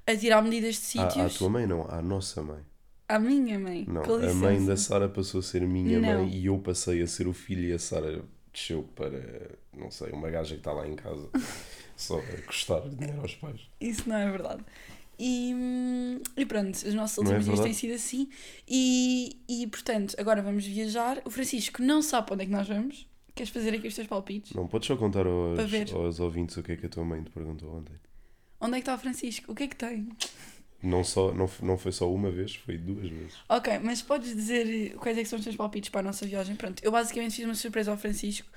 a 0.07 0.15
tirar 0.15 0.41
medidas 0.41 0.75
de 0.91 1.00
À, 1.00 1.06
à 1.06 1.09
sítios. 1.09 1.38
tua 1.38 1.50
mãe, 1.50 1.65
não, 1.67 1.89
à 1.89 2.01
nossa 2.01 2.41
mãe. 2.41 2.59
À 3.07 3.19
minha 3.19 3.59
mãe. 3.59 3.85
Não, 3.88 4.01
a 4.03 4.33
mãe 4.33 4.65
da. 4.65 4.75
Sara 4.75 5.07
passou 5.07 5.39
a 5.39 5.44
ser 5.44 5.62
minha 5.62 6.00
Não. 6.00 6.21
mãe 6.23 6.29
e 6.35 6.47
eu 6.47 6.57
passei 6.57 7.01
a 7.03 7.07
ser 7.07 7.27
o 7.27 7.33
filho 7.33 7.63
e 7.69 7.73
a 7.73 7.77
Sara 7.79 8.23
desceu 8.51 8.83
para, 8.95 9.51
não 9.77 9.91
sei, 9.91 10.11
uma 10.11 10.29
gaja 10.29 10.56
que 10.56 10.59
está 10.61 10.71
lá 10.71 10.88
em 10.88 10.95
casa 10.95 11.29
só 11.95 12.18
a 12.19 12.41
custar 12.47 12.81
dinheiro 12.89 13.21
aos 13.21 13.35
pais. 13.35 13.61
Isso 13.79 14.07
não 14.09 14.15
é 14.15 14.31
verdade. 14.31 14.63
E, 15.19 15.53
e 16.35 16.45
pronto, 16.45 16.75
os 16.75 16.94
nossos 16.94 17.23
Não 17.23 17.31
é 17.31 17.35
últimos 17.38 17.45
dias 17.45 17.59
têm 17.61 17.73
sido 17.73 17.94
assim. 17.94 18.27
E, 18.68 19.38
e 19.47 19.68
portanto, 19.68 20.15
agora 20.19 20.41
vamos 20.41 20.65
viajar. 20.65 21.21
O 21.25 21.29
Francisco 21.29 21.81
não 21.81 22.01
sabe 22.01 22.25
para 22.27 22.33
onde 22.33 22.44
é 22.44 22.45
que 22.47 22.51
nós 22.51 22.68
vamos. 22.68 23.07
Queres 23.35 23.49
fazer 23.51 23.73
aqui 23.75 23.87
os 23.87 23.93
teus 23.95 24.07
palpites? 24.07 24.53
Não, 24.53 24.65
podes 24.67 24.87
só 24.87 24.95
contar 24.95 25.23
Para 25.23 25.63
aos, 25.63 25.69
ver. 25.71 25.93
aos 25.93 26.19
ouvintes 26.19 26.55
o 26.57 26.63
que 26.63 26.71
é 26.71 26.77
que 26.77 26.85
a 26.85 26.89
tua 26.89 27.03
mãe 27.03 27.21
te 27.21 27.29
perguntou 27.31 27.75
ontem. 27.75 27.93
Onde 28.61 28.73
é 28.73 28.75
que 28.77 28.81
está 28.83 28.95
o 28.95 28.97
Francisco? 28.97 29.51
O 29.51 29.55
que 29.55 29.63
é 29.63 29.67
que 29.67 29.75
tem? 29.75 30.07
Não, 30.81 31.03
só, 31.03 31.33
não, 31.33 31.45
f- 31.47 31.63
não 31.65 31.77
foi 31.77 31.91
só 31.91 32.11
uma 32.13 32.29
vez, 32.31 32.55
foi 32.55 32.77
duas 32.77 33.09
vezes. 33.09 33.33
Ok, 33.49 33.77
mas 33.79 34.01
podes 34.01 34.33
dizer 34.35 34.91
eh, 34.93 34.95
quais 34.97 35.17
é 35.17 35.23
que 35.23 35.27
são 35.29 35.37
os 35.39 35.43
teus 35.43 35.55
palpites 35.55 35.89
para 35.89 35.99
a 35.99 36.03
nossa 36.03 36.25
viagem? 36.25 36.55
Pronto, 36.55 36.81
eu 36.83 36.91
basicamente 36.91 37.35
fiz 37.35 37.45
uma 37.45 37.55
surpresa 37.55 37.91
ao 37.91 37.97
Francisco 37.97 38.47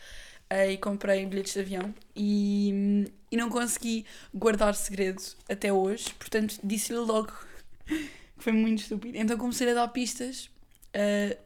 eh, 0.51 0.73
e 0.73 0.77
comprei 0.79 1.25
bilhetes 1.27 1.55
de 1.55 1.61
avião 1.61 1.93
e, 2.15 3.05
e 3.33 3.37
não 3.37 3.49
consegui 3.49 4.05
guardar 4.33 4.75
segredo 4.75 5.23
até 5.49 5.73
hoje, 5.73 6.13
portanto 6.15 6.59
disse-lhe 6.63 6.99
logo 6.99 7.33
que 7.87 8.09
foi 8.45 8.53
muito 8.53 8.83
estúpido. 8.83 9.17
Então 9.19 9.37
comecei 9.39 9.71
a 9.71 9.75
dar 9.75 9.89
pistas 9.89 10.51
eh, 10.93 11.37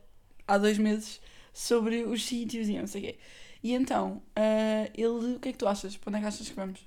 há 0.46 0.58
dois 0.58 0.76
meses 0.78 1.20
sobre 1.52 2.04
os 2.04 2.24
sítios 2.24 2.68
e 2.68 2.78
não 2.78 2.86
sei 2.86 3.00
o 3.02 3.04
quê. 3.06 3.18
E 3.62 3.72
então, 3.74 4.22
eh, 4.34 4.90
ele, 4.94 5.36
o 5.36 5.40
que 5.40 5.50
é 5.50 5.52
que 5.52 5.58
tu 5.58 5.68
achas? 5.68 5.96
Para 5.96 6.10
onde 6.10 6.18
é 6.18 6.20
que 6.22 6.26
achas 6.26 6.48
que 6.48 6.54
vamos? 6.56 6.80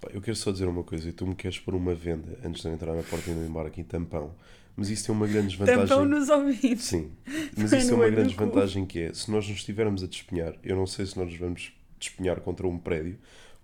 Pá, 0.00 0.08
eu 0.12 0.20
quero 0.20 0.36
só 0.36 0.50
dizer 0.52 0.66
uma 0.66 0.82
coisa, 0.82 1.08
e 1.08 1.12
tu 1.12 1.26
me 1.26 1.34
queres 1.34 1.58
pôr 1.58 1.74
uma 1.74 1.94
venda 1.94 2.38
antes 2.44 2.60
de 2.62 2.68
eu 2.68 2.74
entrar 2.74 2.94
na 2.94 3.02
porta 3.02 3.30
e 3.30 3.34
do 3.34 3.44
embarque 3.44 3.80
em 3.80 3.84
tampão, 3.84 4.34
mas 4.76 4.90
isso 4.90 5.06
tem 5.06 5.14
uma 5.14 5.26
grande 5.26 5.48
desvantagem. 5.48 5.86
Tampão 5.86 6.04
nos 6.04 6.28
ouvidos. 6.28 6.84
Sim, 6.84 7.12
mas 7.56 7.72
isso 7.72 7.76
tem 7.76 7.86
no 7.86 7.94
uma 8.02 8.10
grande 8.10 8.34
do 8.34 8.36
cu. 8.38 8.44
vantagem 8.46 8.84
que 8.84 8.98
é, 9.00 9.14
se 9.14 9.30
nós 9.30 9.48
nos 9.48 9.56
estivermos 9.58 10.02
a 10.02 10.06
despenhar, 10.06 10.54
eu 10.62 10.74
não 10.76 10.86
sei 10.86 11.06
se 11.06 11.16
nós 11.16 11.28
nos 11.30 11.38
vamos 11.38 11.72
despenhar 11.98 12.40
contra 12.40 12.66
um 12.66 12.78
prédio, 12.78 13.18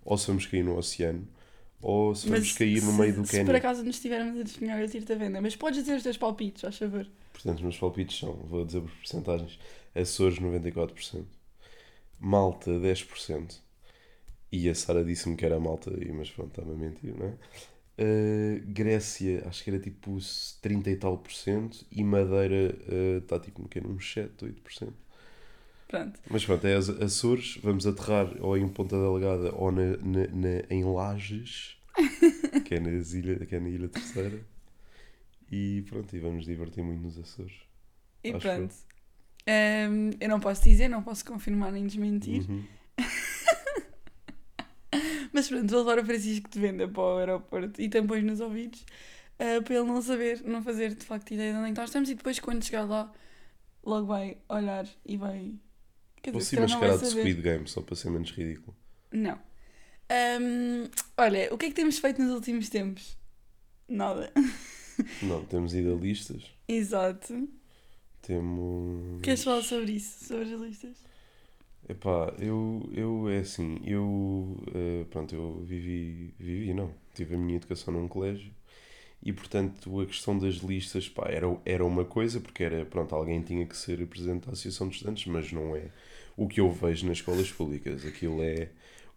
ou 0.05 0.17
se 0.17 0.27
vamos 0.27 0.45
cair 0.47 0.63
no 0.63 0.77
oceano, 0.77 1.27
ou 1.81 2.15
se 2.15 2.27
vamos 2.29 2.53
cair 2.53 2.81
no 2.81 2.91
se- 2.93 2.97
meio 2.97 3.13
do 3.13 3.25
Se 3.25 3.31
por 3.37 3.45
cânion. 3.45 3.55
acaso 3.57 3.83
nos 3.83 3.95
estivermos 3.97 4.39
a 4.39 4.43
despenhar, 4.43 4.79
eu 4.81 4.89
tiro-te 4.89 5.11
a 5.11 5.15
venda. 5.15 5.41
Mas 5.41 5.55
podes 5.55 5.79
dizer 5.79 5.97
os 5.97 6.03
teus 6.03 6.17
palpites, 6.17 6.61
faz 6.61 6.77
favor. 6.77 7.05
Portanto, 7.33 7.57
os 7.57 7.61
meus 7.63 7.77
palpites 7.77 8.17
são, 8.19 8.33
vou 8.33 8.65
dizer 8.65 8.81
por 8.81 8.91
porcentagens, 8.91 9.59
Açores 9.95 10.39
94%, 10.39 11.25
Malta 12.19 12.79
10%, 12.79 13.61
e 14.51 14.69
a 14.69 14.75
Sara 14.75 15.03
disse-me 15.03 15.35
que 15.35 15.45
era 15.45 15.59
Malta, 15.59 15.91
mas 16.13 16.29
pronto, 16.31 16.49
estava 16.49 16.73
a 16.73 16.77
mentir, 16.77 17.15
não 17.17 17.27
é? 17.27 17.33
Uh, 18.01 18.61
Grécia, 18.67 19.43
acho 19.47 19.63
que 19.63 19.69
era 19.69 19.79
tipo 19.79 20.17
30 20.61 20.89
e 20.89 20.95
tal 20.95 21.17
por 21.17 21.33
cento, 21.33 21.85
e 21.91 22.03
Madeira 22.03 22.75
está 23.21 23.39
tipo 23.39 23.67
que 23.67 23.79
uns 23.79 24.13
7, 24.13 24.45
8%. 24.45 24.93
Pronto. 25.87 26.19
Mas 26.29 26.45
pronto, 26.45 26.65
é 26.65 26.75
Açores, 26.75 27.57
vamos 27.63 27.85
aterrar 27.87 28.31
ou 28.41 28.57
em 28.57 28.67
Ponta 28.67 28.95
Delgada 28.95 29.53
ou 29.55 29.71
na, 29.71 29.97
na, 29.97 30.27
na- 30.27 30.63
em 30.69 30.83
Lages, 30.83 31.77
que 32.65 32.75
é, 32.75 32.79
nas 32.79 33.13
ilha, 33.13 33.45
que 33.45 33.55
é 33.55 33.59
na 33.59 33.69
Ilha 33.69 33.89
Terceira. 33.89 34.39
E 35.51 35.83
pronto, 35.89 36.15
e 36.15 36.19
vamos 36.19 36.45
divertir 36.45 36.83
muito 36.83 37.01
nos 37.01 37.17
Açores. 37.17 37.53
E 38.23 38.31
Acho 38.31 38.39
pronto. 38.39 38.75
Ahm, 39.49 40.11
eu 40.19 40.29
não 40.29 40.39
posso 40.39 40.63
dizer, 40.63 40.87
não 40.87 41.01
posso 41.01 41.25
confirmar 41.25 41.71
nem 41.71 41.87
desmentir. 41.87 42.47
Uhum. 42.47 42.63
Mas 45.33 45.47
pronto, 45.47 45.67
vou 45.67 45.79
levar 45.79 45.99
o 45.99 46.05
Francisco 46.05 46.49
de 46.49 46.59
venda 46.59 46.87
para 46.87 47.01
o 47.01 47.17
aeroporto 47.17 47.81
e 47.81 47.89
tampões 47.89 48.23
nos 48.23 48.39
ouvidos 48.39 48.85
ah, 49.39 49.61
para 49.63 49.75
ele 49.75 49.85
não 49.85 50.01
saber, 50.01 50.43
não 50.43 50.61
fazer 50.61 50.93
de 50.93 51.05
facto 51.05 51.31
ideia 51.31 51.53
de 51.53 51.57
onde 51.57 51.69
é 51.69 51.71
que 51.71 51.79
nós 51.79 51.89
estamos. 51.89 52.09
E 52.09 52.15
depois, 52.15 52.39
quando 52.39 52.63
chegar 52.63 52.83
lá, 52.83 53.11
logo 53.83 54.05
vai 54.05 54.37
olhar 54.49 54.85
e 55.05 55.15
vai. 55.15 55.55
Quer 56.21 56.31
dizer, 56.31 56.43
sim, 56.43 56.49
se 56.49 56.55
calhar 56.57 56.69
mas 56.69 56.73
não 56.73 56.79
cara 56.81 56.97
vai 56.97 57.09
de. 57.09 57.15
Squid 57.15 57.41
Game, 57.41 57.67
só 57.67 57.81
para 57.81 57.95
ser 57.95 58.11
menos 58.11 58.31
ridículo. 58.31 58.75
Não. 59.11 59.39
Ahm, 60.09 60.89
olha, 61.17 61.53
o 61.53 61.57
que 61.57 61.67
é 61.67 61.69
que 61.69 61.75
temos 61.75 61.97
feito 61.97 62.21
nos 62.21 62.33
últimos 62.33 62.67
tempos? 62.67 63.17
Nada. 63.87 64.31
Não, 65.23 65.45
temos 65.45 65.73
idealistas. 65.73 66.43
Exato. 66.67 67.47
Temos. 68.21 69.21
Queres 69.21 69.43
falar 69.43 69.61
sobre 69.63 69.93
isso? 69.93 70.25
Sobre 70.25 70.53
as 70.53 70.61
listas? 70.61 71.03
Epá, 71.87 72.33
eu, 72.39 72.87
eu 72.93 73.29
é 73.29 73.39
assim, 73.39 73.79
eu, 73.83 74.57
eh, 74.75 75.05
pronto, 75.09 75.33
eu 75.33 75.63
vivi, 75.65 76.33
vivi, 76.37 76.73
não, 76.73 76.93
tive 77.15 77.33
a 77.33 77.37
minha 77.37 77.57
educação 77.57 77.91
num 77.93 78.07
colégio 78.07 78.51
e, 79.23 79.33
portanto, 79.33 79.99
a 79.99 80.05
questão 80.05 80.37
das 80.37 80.55
listas, 80.57 81.09
pá, 81.09 81.27
era, 81.29 81.47
era 81.65 81.85
uma 81.85 82.05
coisa, 82.05 82.39
porque 82.39 82.63
era, 82.63 82.85
pronto, 82.85 83.13
alguém 83.15 83.41
tinha 83.41 83.65
que 83.65 83.75
ser 83.75 84.05
presidente 84.07 84.45
da 84.45 84.53
Associação 84.53 84.87
de 84.87 84.95
Estudantes, 84.95 85.25
mas 85.27 85.51
não 85.51 85.75
é 85.75 85.89
o 86.37 86.47
que 86.47 86.61
eu 86.61 86.71
vejo 86.71 87.07
nas 87.07 87.17
escolas 87.17 87.51
públicas. 87.51 88.05
Aquilo 88.05 88.41
é 88.41 88.69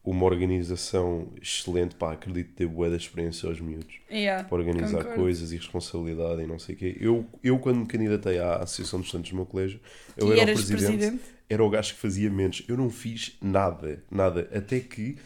uma 0.05 0.25
organização 0.27 1.33
excelente, 1.41 1.95
pá, 1.95 2.13
acredito 2.13 2.53
ter 2.55 2.67
boa 2.67 2.91
da 2.91 2.97
experiência 2.97 3.49
aos 3.49 3.61
miúdos 3.61 4.01
Yeah, 4.11 4.43
para 4.49 4.59
organizar 4.59 4.99
concordo. 4.99 5.15
coisas 5.21 5.53
e 5.53 5.57
responsabilidade 5.57 6.43
e 6.43 6.47
não 6.47 6.59
sei 6.59 6.75
o 6.75 6.79
quê. 6.79 6.97
Eu, 7.01 7.27
eu, 7.43 7.59
quando 7.59 7.79
me 7.79 7.87
candidatei 7.87 8.39
à 8.39 8.57
Associação 8.57 8.99
de 9.01 9.07
Estudantes 9.07 9.31
do 9.31 9.37
meu 9.37 9.47
colégio, 9.47 9.81
eu 10.17 10.35
e 10.35 10.41
era 10.41 10.51
o 10.51 10.55
presidente 10.55 10.85
presidente? 10.87 11.23
era 11.49 11.63
o 11.65 11.71
gajo 11.71 11.95
que 11.95 12.01
fazia 12.01 12.29
menos. 12.31 12.65
Eu 12.67 12.77
não 12.77 12.91
fiz 12.91 13.37
nada, 13.41 14.03
nada. 14.11 14.49
Até 14.53 14.81
que 14.81 15.17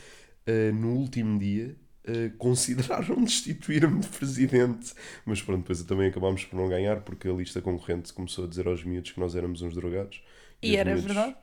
ah, 0.47 0.73
no 0.75 0.93
último 0.95 1.39
dia 1.39 1.75
ah, 2.07 2.31
consideraram 2.37 3.17
destituir-me 3.25 4.01
de 4.01 4.09
presidente. 4.09 4.93
Mas 5.25 5.41
pronto, 5.41 5.61
depois 5.63 5.83
também 5.85 6.09
acabámos 6.09 6.45
por 6.45 6.57
não 6.57 6.69
ganhar 6.69 7.01
porque 7.01 7.27
a 7.29 7.33
lista 7.33 7.63
concorrente 7.63 8.13
começou 8.13 8.45
a 8.45 8.49
dizer 8.49 8.67
aos 8.69 8.85
miúdos 8.85 9.11
que 9.13 9.21
nós 9.21 9.35
éramos 9.35 9.63
uns 9.63 9.75
drogados. 9.75 10.21
E 10.63 10.73
os 10.73 10.77
era 10.77 10.91
miúdos- 10.95 11.07
verdade? 11.15 11.37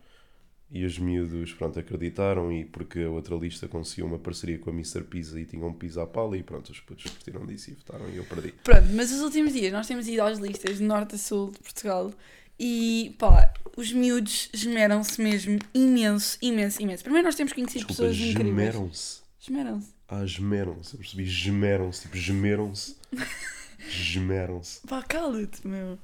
E 0.76 0.84
os 0.86 0.98
miúdos, 0.98 1.54
pronto, 1.54 1.78
acreditaram 1.80 2.52
e 2.52 2.66
porque 2.66 3.02
a 3.02 3.10
outra 3.12 3.36
lista 3.36 3.68
conseguiu 3.68 4.08
uma 4.08 4.18
parceria 4.18 4.58
com 4.58 4.72
a 4.72 4.74
Mr. 4.74 5.04
Pizza 5.04 5.40
e 5.40 5.46
tinham 5.46 5.68
um 5.68 5.74
pizza 5.74 6.02
à 6.02 6.08
pala 6.08 6.36
e 6.36 6.42
pronto, 6.42 6.72
os 6.72 6.80
putos 6.80 7.12
partiram 7.12 7.46
disso 7.46 7.70
e 7.70 7.74
votaram 7.76 8.10
e 8.10 8.18
eu 8.18 8.24
perdi. 8.24 8.54
Pronto, 8.64 8.88
mas 8.92 9.12
os 9.12 9.22
últimos 9.22 9.54
dias 9.54 9.72
nós 9.72 9.86
temos 9.88 10.08
ido 10.08 10.24
às 10.24 10.40
listas 10.40 10.80
de 10.80 10.84
norte 10.84 11.14
a 11.14 11.18
sul 11.20 11.52
de 11.52 11.60
Portugal 11.60 12.12
e 12.60 13.16
pá, 13.20 13.54
os 13.78 13.94
miúdos 13.94 14.50
esmeram-se 14.52 15.22
mesmo 15.22 15.60
imenso, 15.76 16.40
imenso, 16.42 16.82
imenso. 16.82 17.04
Primeiro 17.04 17.28
nós 17.28 17.36
temos 17.36 17.54
conhecido 17.54 17.86
Desculpa, 17.86 18.10
pessoas 18.10 18.16
incríveis. 18.18 18.48
gemeram-se. 18.48 19.22
Esmeram-se. 19.40 19.94
Ah, 20.08 20.26
gemeram-se. 20.26 20.94
Eu 20.96 21.00
percebi, 21.00 21.26
gemeram-se. 21.26 22.02
Tipo, 22.02 22.18
gemeram-se. 22.18 22.96
gemeram-se. 23.90 24.80
Pá, 24.88 25.04
cala-te, 25.04 25.68
meu. 25.68 26.00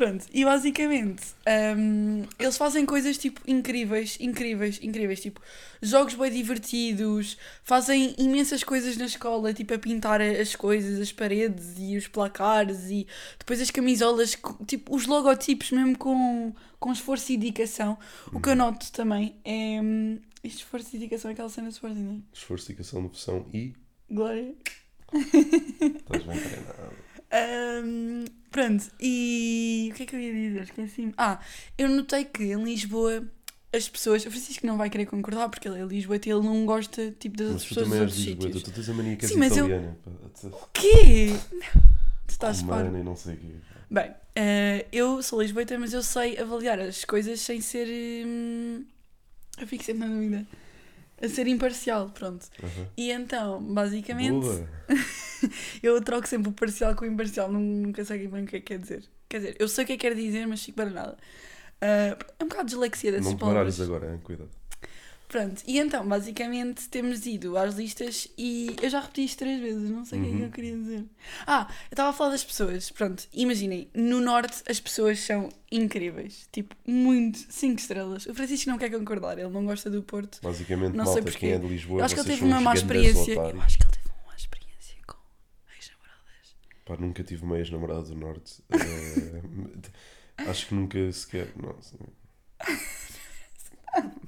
Pronto, 0.00 0.24
e 0.32 0.46
basicamente 0.46 1.22
hum, 1.76 2.24
eles 2.38 2.56
fazem 2.56 2.86
coisas 2.86 3.18
tipo 3.18 3.38
incríveis, 3.46 4.16
incríveis, 4.18 4.80
incríveis, 4.82 5.20
tipo 5.20 5.42
jogos 5.82 6.14
bem 6.14 6.32
divertidos, 6.32 7.36
fazem 7.62 8.14
imensas 8.16 8.64
coisas 8.64 8.96
na 8.96 9.04
escola, 9.04 9.52
tipo 9.52 9.74
a 9.74 9.78
pintar 9.78 10.22
as 10.22 10.56
coisas, 10.56 10.98
as 10.98 11.12
paredes 11.12 11.74
e 11.76 11.98
os 11.98 12.08
placares 12.08 12.90
e 12.90 13.06
depois 13.38 13.60
as 13.60 13.70
camisolas, 13.70 14.38
tipo 14.66 14.96
os 14.96 15.04
logotipos 15.04 15.70
mesmo 15.70 15.98
com, 15.98 16.54
com 16.78 16.92
esforço 16.92 17.32
e 17.32 17.36
dedicação. 17.36 17.98
O 18.32 18.40
que 18.40 18.48
eu 18.48 18.56
noto 18.56 18.90
também 18.92 19.36
é 19.44 19.82
hum, 19.82 20.18
este 20.42 20.60
esforço 20.60 20.96
e 20.96 20.98
dedicação, 20.98 21.30
aquela 21.30 21.50
cena 21.50 21.68
de 21.68 21.74
Sporting, 21.74 22.00
não 22.00 22.14
é? 22.14 22.20
Esforço, 22.32 22.68
dedicação, 22.68 23.02
noção 23.02 23.46
e 23.52 23.74
Glória. 24.10 24.54
estás 25.12 26.24
bem 26.24 26.40
treinado. 26.40 27.09
Ahm, 27.32 28.24
pronto, 28.50 28.90
e 29.00 29.90
o 29.92 29.94
que 29.96 30.02
é 30.02 30.06
que 30.06 30.16
eu 30.16 30.20
ia 30.20 30.32
dizer? 30.32 30.62
Esqueci-me. 30.62 31.14
Ah, 31.16 31.40
eu 31.78 31.88
notei 31.88 32.24
que 32.24 32.42
em 32.42 32.62
Lisboa 32.64 33.24
as 33.72 33.88
pessoas. 33.88 34.24
O 34.26 34.30
Francisco 34.30 34.66
não 34.66 34.76
vai 34.76 34.90
querer 34.90 35.06
concordar 35.06 35.48
porque 35.48 35.68
ele 35.68 35.80
é 35.80 35.84
Lisboeta 35.84 36.28
e 36.28 36.32
ele 36.32 36.42
não 36.44 36.66
gosta 36.66 37.10
tipo, 37.18 37.36
das 37.36 37.52
Mas 37.52 37.66
pessoas 37.66 37.88
dos 37.88 37.98
outros 38.00 38.20
sítios. 38.20 38.62
tu 38.62 38.70
tens 38.72 38.88
a 38.88 38.94
mania 38.94 39.16
que 39.16 39.24
és 39.26 39.32
Sim, 39.32 39.38
mas 39.38 39.56
eu- 39.56 39.66
italiana. 39.66 39.96
pá. 40.04 40.10
O 40.48 40.68
quê? 40.72 41.36
Tu 42.26 42.30
estás 42.32 42.62
fora. 42.62 42.88
e 42.98 43.02
não 43.02 43.14
sei 43.16 43.34
o 43.34 43.36
quê. 43.36 43.46
Bem, 43.90 44.12
eh, 44.36 44.86
eu 44.92 45.22
sou 45.22 45.40
Lisboeta, 45.42 45.76
mas 45.78 45.92
eu 45.92 46.02
sei 46.02 46.38
avaliar 46.38 46.78
as 46.80 47.04
coisas 47.04 47.40
sem 47.40 47.60
ser. 47.60 47.86
hum, 48.26 48.84
eu 49.58 49.66
fico 49.66 49.84
sempre 49.84 50.06
na 50.06 50.14
dúvida. 50.14 50.46
A 51.22 51.28
ser 51.28 51.46
imparcial, 51.46 52.10
pronto. 52.10 52.46
Aham. 52.62 52.86
E 52.96 53.10
então, 53.12 53.62
basicamente. 53.62 54.46
Eu 55.82 56.00
troco 56.02 56.26
sempre 56.28 56.48
o 56.48 56.52
parcial 56.52 56.94
com 56.94 57.04
o 57.04 57.08
imparcial, 57.08 57.50
nun- 57.50 57.82
nunca 57.82 58.04
sei 58.04 58.26
bem 58.28 58.44
o 58.44 58.46
que 58.46 58.56
é 58.56 58.60
que 58.60 58.66
quer 58.66 58.78
dizer. 58.78 59.04
Quer 59.28 59.38
dizer, 59.38 59.56
eu 59.60 59.68
sei 59.68 59.84
o 59.84 59.86
que 59.86 59.92
é 59.94 59.96
que 59.96 60.08
quer 60.08 60.14
dizer, 60.14 60.46
mas 60.46 60.62
fico 60.62 60.76
baralhada. 60.78 61.16
Ah, 61.80 62.16
é 62.38 62.44
um 62.44 62.48
bocado 62.48 62.64
de 62.66 62.70
dislexia 62.72 63.12
dessas 63.12 63.30
Não 63.32 63.38
palavras. 63.38 63.76
baralhes 63.78 63.80
agora, 63.80 64.12
hein? 64.12 64.20
cuidado. 64.22 64.50
Pronto, 65.30 65.62
e 65.64 65.78
então, 65.78 66.04
basicamente, 66.08 66.88
temos 66.88 67.24
ido 67.24 67.56
às 67.56 67.76
listas 67.76 68.26
e 68.36 68.74
eu 68.82 68.90
já 68.90 68.98
repeti 68.98 69.24
isto 69.26 69.38
três 69.38 69.60
vezes, 69.60 69.88
não 69.88 70.04
sei 70.04 70.18
o 70.18 70.22
que 70.22 70.28
é 70.28 70.30
que 70.32 70.36
Uhum. 70.38 70.44
eu 70.44 70.50
queria 70.50 70.76
dizer. 70.76 71.04
Ah, 71.46 71.68
eu 71.88 71.94
estava 71.94 72.08
a 72.08 72.12
falar 72.12 72.30
das 72.30 72.42
pessoas. 72.42 72.90
Pronto, 72.90 73.28
imaginem, 73.32 73.88
no 73.94 74.20
Norte 74.20 74.60
as 74.68 74.80
pessoas 74.80 75.20
são 75.20 75.48
incríveis. 75.70 76.48
Tipo, 76.50 76.74
muito, 76.84 77.38
cinco 77.48 77.78
estrelas. 77.78 78.26
O 78.26 78.34
Francisco 78.34 78.68
não 78.68 78.76
quer 78.76 78.90
concordar, 78.90 79.38
ele 79.38 79.48
não 79.50 79.64
gosta 79.64 79.88
do 79.88 80.02
Porto. 80.02 80.40
Basicamente, 80.42 80.96
Não 80.96 81.04
sei 81.04 81.14
malta, 81.14 81.30
porquê. 81.30 81.38
quem 81.38 81.52
é 81.52 81.58
de 81.58 81.66
Lisboa, 81.68 82.00
Eu 82.00 82.04
acho 82.06 82.14
que 82.16 82.20
ele 82.22 82.28
teve 82.28 82.44
uma 82.44 82.60
má 82.60 82.74
experiência. 82.74 83.32
Eu 83.34 83.60
acho 83.62 83.78
que 83.78 83.84
ele 83.84 83.92
teve 83.92 84.08
uma 84.08 84.26
má 84.26 84.34
experiência 84.36 84.96
com 85.06 85.16
ex-namoradas. 85.76 86.56
Pá, 86.84 86.96
nunca 86.98 87.22
tive 87.22 87.44
uma 87.44 87.56
ex-namorada 87.56 88.02
do 88.02 88.16
Norte. 88.16 88.62
Eh, 90.42 90.48
acho 90.50 90.66
que 90.68 90.74
nunca 90.74 91.12
sequer. 91.12 91.52
Nossa. 91.56 91.94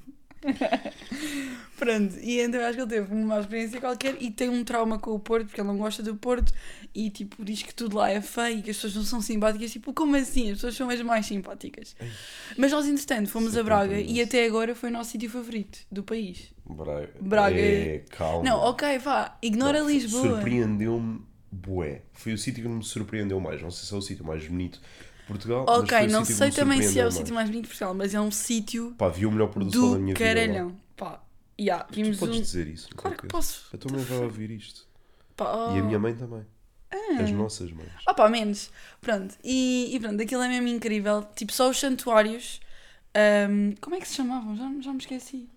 Pronto, 1.79 2.17
e 2.21 2.41
então 2.41 2.61
eu 2.61 2.67
acho 2.67 2.77
que 2.77 2.83
ele 2.83 2.91
teve 2.91 3.15
uma 3.15 3.41
experiência 3.41 3.81
qualquer 3.81 4.17
e 4.21 4.31
tem 4.31 4.49
um 4.49 4.63
trauma 4.65 4.99
com 4.99 5.13
o 5.13 5.19
Porto 5.19 5.47
porque 5.47 5.61
ele 5.61 5.69
não 5.69 5.77
gosta 5.77 6.03
do 6.03 6.15
Porto 6.15 6.53
e 6.95 7.11
tipo 7.11 7.45
diz 7.45 7.63
que 7.63 7.75
tudo 7.75 7.97
lá 7.97 8.11
é 8.11 8.21
feio 8.21 8.59
e 8.59 8.63
que 8.63 8.71
as 8.71 8.77
pessoas 8.77 8.95
não 8.95 9.03
são 9.05 9.21
simpáticas. 9.21 9.73
Tipo, 9.73 9.93
como 9.93 10.17
assim? 10.17 10.51
As 10.51 10.57
pessoas 10.59 10.77
são 10.77 10.91
as 10.91 11.01
mais 11.03 11.27
simpáticas. 11.27 11.97
Mas 12.57 12.73
nós, 12.73 12.87
entretanto, 12.87 13.31
fomos 13.31 13.57
é 13.57 13.61
a 13.61 13.63
Braga 13.63 14.01
e 14.01 14.21
até 14.21 14.45
agora 14.47 14.75
foi 14.75 14.91
o 14.91 14.93
nosso 14.93 15.11
sítio 15.11 15.31
favorito 15.31 15.81
do 15.91 16.03
país. 16.03 16.53
Braga. 16.65 17.11
Braga 17.21 17.61
É, 17.61 18.05
calma. 18.11 18.45
Não, 18.45 18.59
ok, 18.59 18.99
vá, 18.99 19.37
ignora 19.43 19.81
Não, 19.81 19.91
Lisboa. 19.91 20.37
Surpreendeu-me, 20.37 21.21
bué. 21.51 22.03
Foi 22.13 22.33
o 22.33 22.39
sítio 22.39 22.63
que 22.63 22.69
me 22.69 22.85
surpreendeu 22.85 23.41
mais. 23.41 23.61
Não 23.61 23.71
sei 23.71 23.89
se 23.89 23.95
é 23.95 23.97
o 23.97 24.03
sítio 24.03 24.25
mais 24.25 24.47
bonito 24.47 24.81
de 25.23 25.27
Portugal. 25.27 25.65
Ok, 25.69 26.07
não 26.09 26.25
sei 26.25 26.51
também 26.51 26.83
se 26.83 26.99
é 27.01 27.07
o 27.07 27.11
sítio 27.11 27.35
mais. 27.35 27.49
bonito 27.49 27.65
de 27.65 27.69
Portugal, 27.69 27.95
mas 27.95 28.15
é 28.15 28.21
um 28.21 28.31
sítio 28.31 28.95
Pá, 28.99 29.09
vi 29.09 29.27
o 29.27 29.31
melhor 29.33 29.49
pôr 29.49 29.65
do 29.65 29.73
sol 29.73 29.93
da 29.95 29.99
minha 29.99 30.15
vida. 30.15 30.25
caralhão. 30.25 30.77
Pá, 30.97 31.23
yeah, 31.61 31.85
Tu 31.85 31.95
vimos 31.97 32.19
podes 32.19 32.37
um. 32.39 32.41
dizer 32.41 32.67
isso. 32.69 32.89
Claro 32.95 33.17
que 33.17 33.27
posso. 33.29 33.67
A 33.75 33.79
tua 33.79 33.93
mãe 33.93 34.03
vai 34.05 34.19
ouvir 34.19 34.51
isto. 34.51 34.87
Pá, 35.37 35.45
E 35.75 35.79
a 35.79 35.83
oh. 35.83 35.87
minha 35.87 35.99
mãe 35.99 36.15
também. 36.15 36.45
As 37.19 37.31
nossas 37.31 37.73
mães. 37.73 37.89
Ah 38.07 38.13
pá, 38.13 38.29
menos. 38.29 38.71
Pronto, 39.01 39.35
e, 39.43 39.95
e 39.95 39.99
pronto, 40.01 40.21
aquilo 40.23 40.43
é 40.43 40.49
mesmo 40.49 40.69
incrível. 40.69 41.25
Tipo, 41.35 41.51
só 41.53 41.71
os 41.71 41.79
santuários. 41.81 42.61
ahm, 43.15 43.73
como 43.81 43.97
é 43.97 44.01
que 44.01 44.07
se 44.09 44.15
chamavam? 44.15 44.55
Já, 44.57 44.71
já 44.81 44.93
me 44.93 44.99
esqueci. 44.99 45.49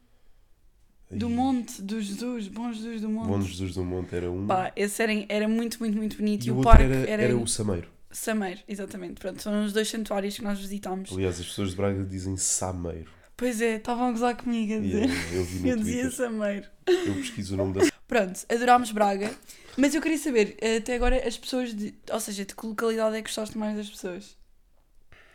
Do 1.11 1.29
Monte, 1.29 1.81
do 1.81 2.01
Jesus, 2.01 2.47
Bom 2.47 2.71
Jesus 2.73 3.01
do 3.01 3.09
Monte. 3.09 3.27
Bom 3.27 3.41
Jesus 3.41 3.75
do 3.75 3.83
Monte 3.83 4.15
era 4.15 4.31
um. 4.31 4.47
Pá, 4.47 4.71
esse 4.75 5.01
era, 5.03 5.11
era 5.29 5.47
muito, 5.47 5.77
muito, 5.79 5.95
muito 5.97 6.17
bonito. 6.17 6.45
e 6.45 6.47
E, 6.47 6.51
o 6.51 6.59
o 6.59 6.63
parque 6.63 6.83
era, 6.83 6.95
era, 7.09 7.23
era 7.23 7.37
o 7.37 7.45
Sameiro. 7.47 7.89
Sameiro, 8.15 8.61
exatamente. 8.67 9.19
Pronto, 9.19 9.41
são 9.41 9.65
os 9.65 9.73
dois 9.73 9.89
santuários 9.89 10.35
que 10.37 10.41
nós 10.41 10.57
visitámos. 10.57 11.11
Aliás, 11.11 11.37
as 11.37 11.45
pessoas 11.45 11.71
de 11.71 11.75
Braga 11.75 12.03
dizem 12.05 12.37
Sameiro. 12.37 13.11
Pois 13.35 13.59
é, 13.59 13.75
estavam 13.75 14.07
a 14.07 14.11
gozar 14.11 14.37
comigo 14.37 14.73
a 14.73 14.79
dizer. 14.79 15.09
eu, 15.33 15.39
eu 15.39 15.43
vi 15.43 15.59
no 15.59 15.67
Eu 15.67 15.77
dizia. 15.77 16.09
Sameiro. 16.09 16.65
Eu 16.87 17.13
pesquiso 17.15 17.55
o 17.55 17.57
nome 17.57 17.73
da 17.73 17.81
Pronto, 18.07 18.39
adorámos 18.47 18.91
Braga. 18.91 19.35
Mas 19.75 19.93
eu 19.93 20.01
queria 20.01 20.17
saber, 20.17 20.55
até 20.77 20.95
agora, 20.95 21.27
as 21.27 21.37
pessoas 21.37 21.73
de. 21.73 21.93
Ou 22.09 22.19
seja, 22.21 22.45
de 22.45 22.55
que 22.55 22.65
localidade 22.65 23.17
é 23.17 23.21
que 23.21 23.27
gostaste 23.27 23.57
mais 23.57 23.75
das 23.75 23.89
pessoas? 23.89 24.37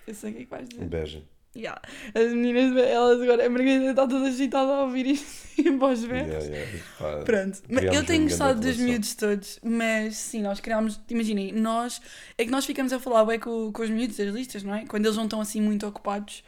Eu 0.07 0.15
sei 0.15 0.31
o 0.31 0.35
que 0.35 0.41
é 0.41 0.45
que 0.45 0.51
vais 0.51 0.69
dizer. 0.69 0.85
Beja. 0.87 1.23
Yeah. 1.57 1.83
As 2.15 2.33
meninas, 2.33 2.77
elas 2.77 3.21
agora, 3.21 3.45
a 3.45 3.51
Margarida 3.51 3.91
está 3.91 4.07
toda 4.07 4.29
agitada 4.29 4.71
a 4.71 4.83
ouvir 4.85 5.07
isto 5.07 5.27
em 5.59 5.77
voz 5.77 6.05
Yeah, 6.05 6.25
verdes. 6.29 6.49
yeah. 6.49 6.79
Pá, 6.97 7.17
Pronto, 7.25 7.59
mas 7.69 7.85
eu 7.85 8.05
tenho 8.05 8.23
gostado 8.23 8.61
dos 8.61 8.77
miúdos 8.77 9.15
todos, 9.15 9.59
mas 9.63 10.17
sim, 10.17 10.43
nós 10.43 10.61
criámos, 10.61 11.01
imaginem, 11.11 11.51
nós, 11.53 12.01
é 12.39 12.45
que 12.45 12.51
nós 12.53 12.65
ficamos 12.65 12.93
a 12.93 13.01
falar 13.01 13.25
bem 13.25 13.41
com, 13.41 13.73
com 13.73 13.83
os 13.83 13.91
miúdos 13.91 14.17
das 14.17 14.33
listas, 14.33 14.63
não 14.63 14.75
é? 14.75 14.87
Quando 14.87 15.07
eles 15.07 15.17
não 15.17 15.25
estão 15.25 15.41
assim 15.41 15.61
muito 15.61 15.85
ocupados, 15.89 16.45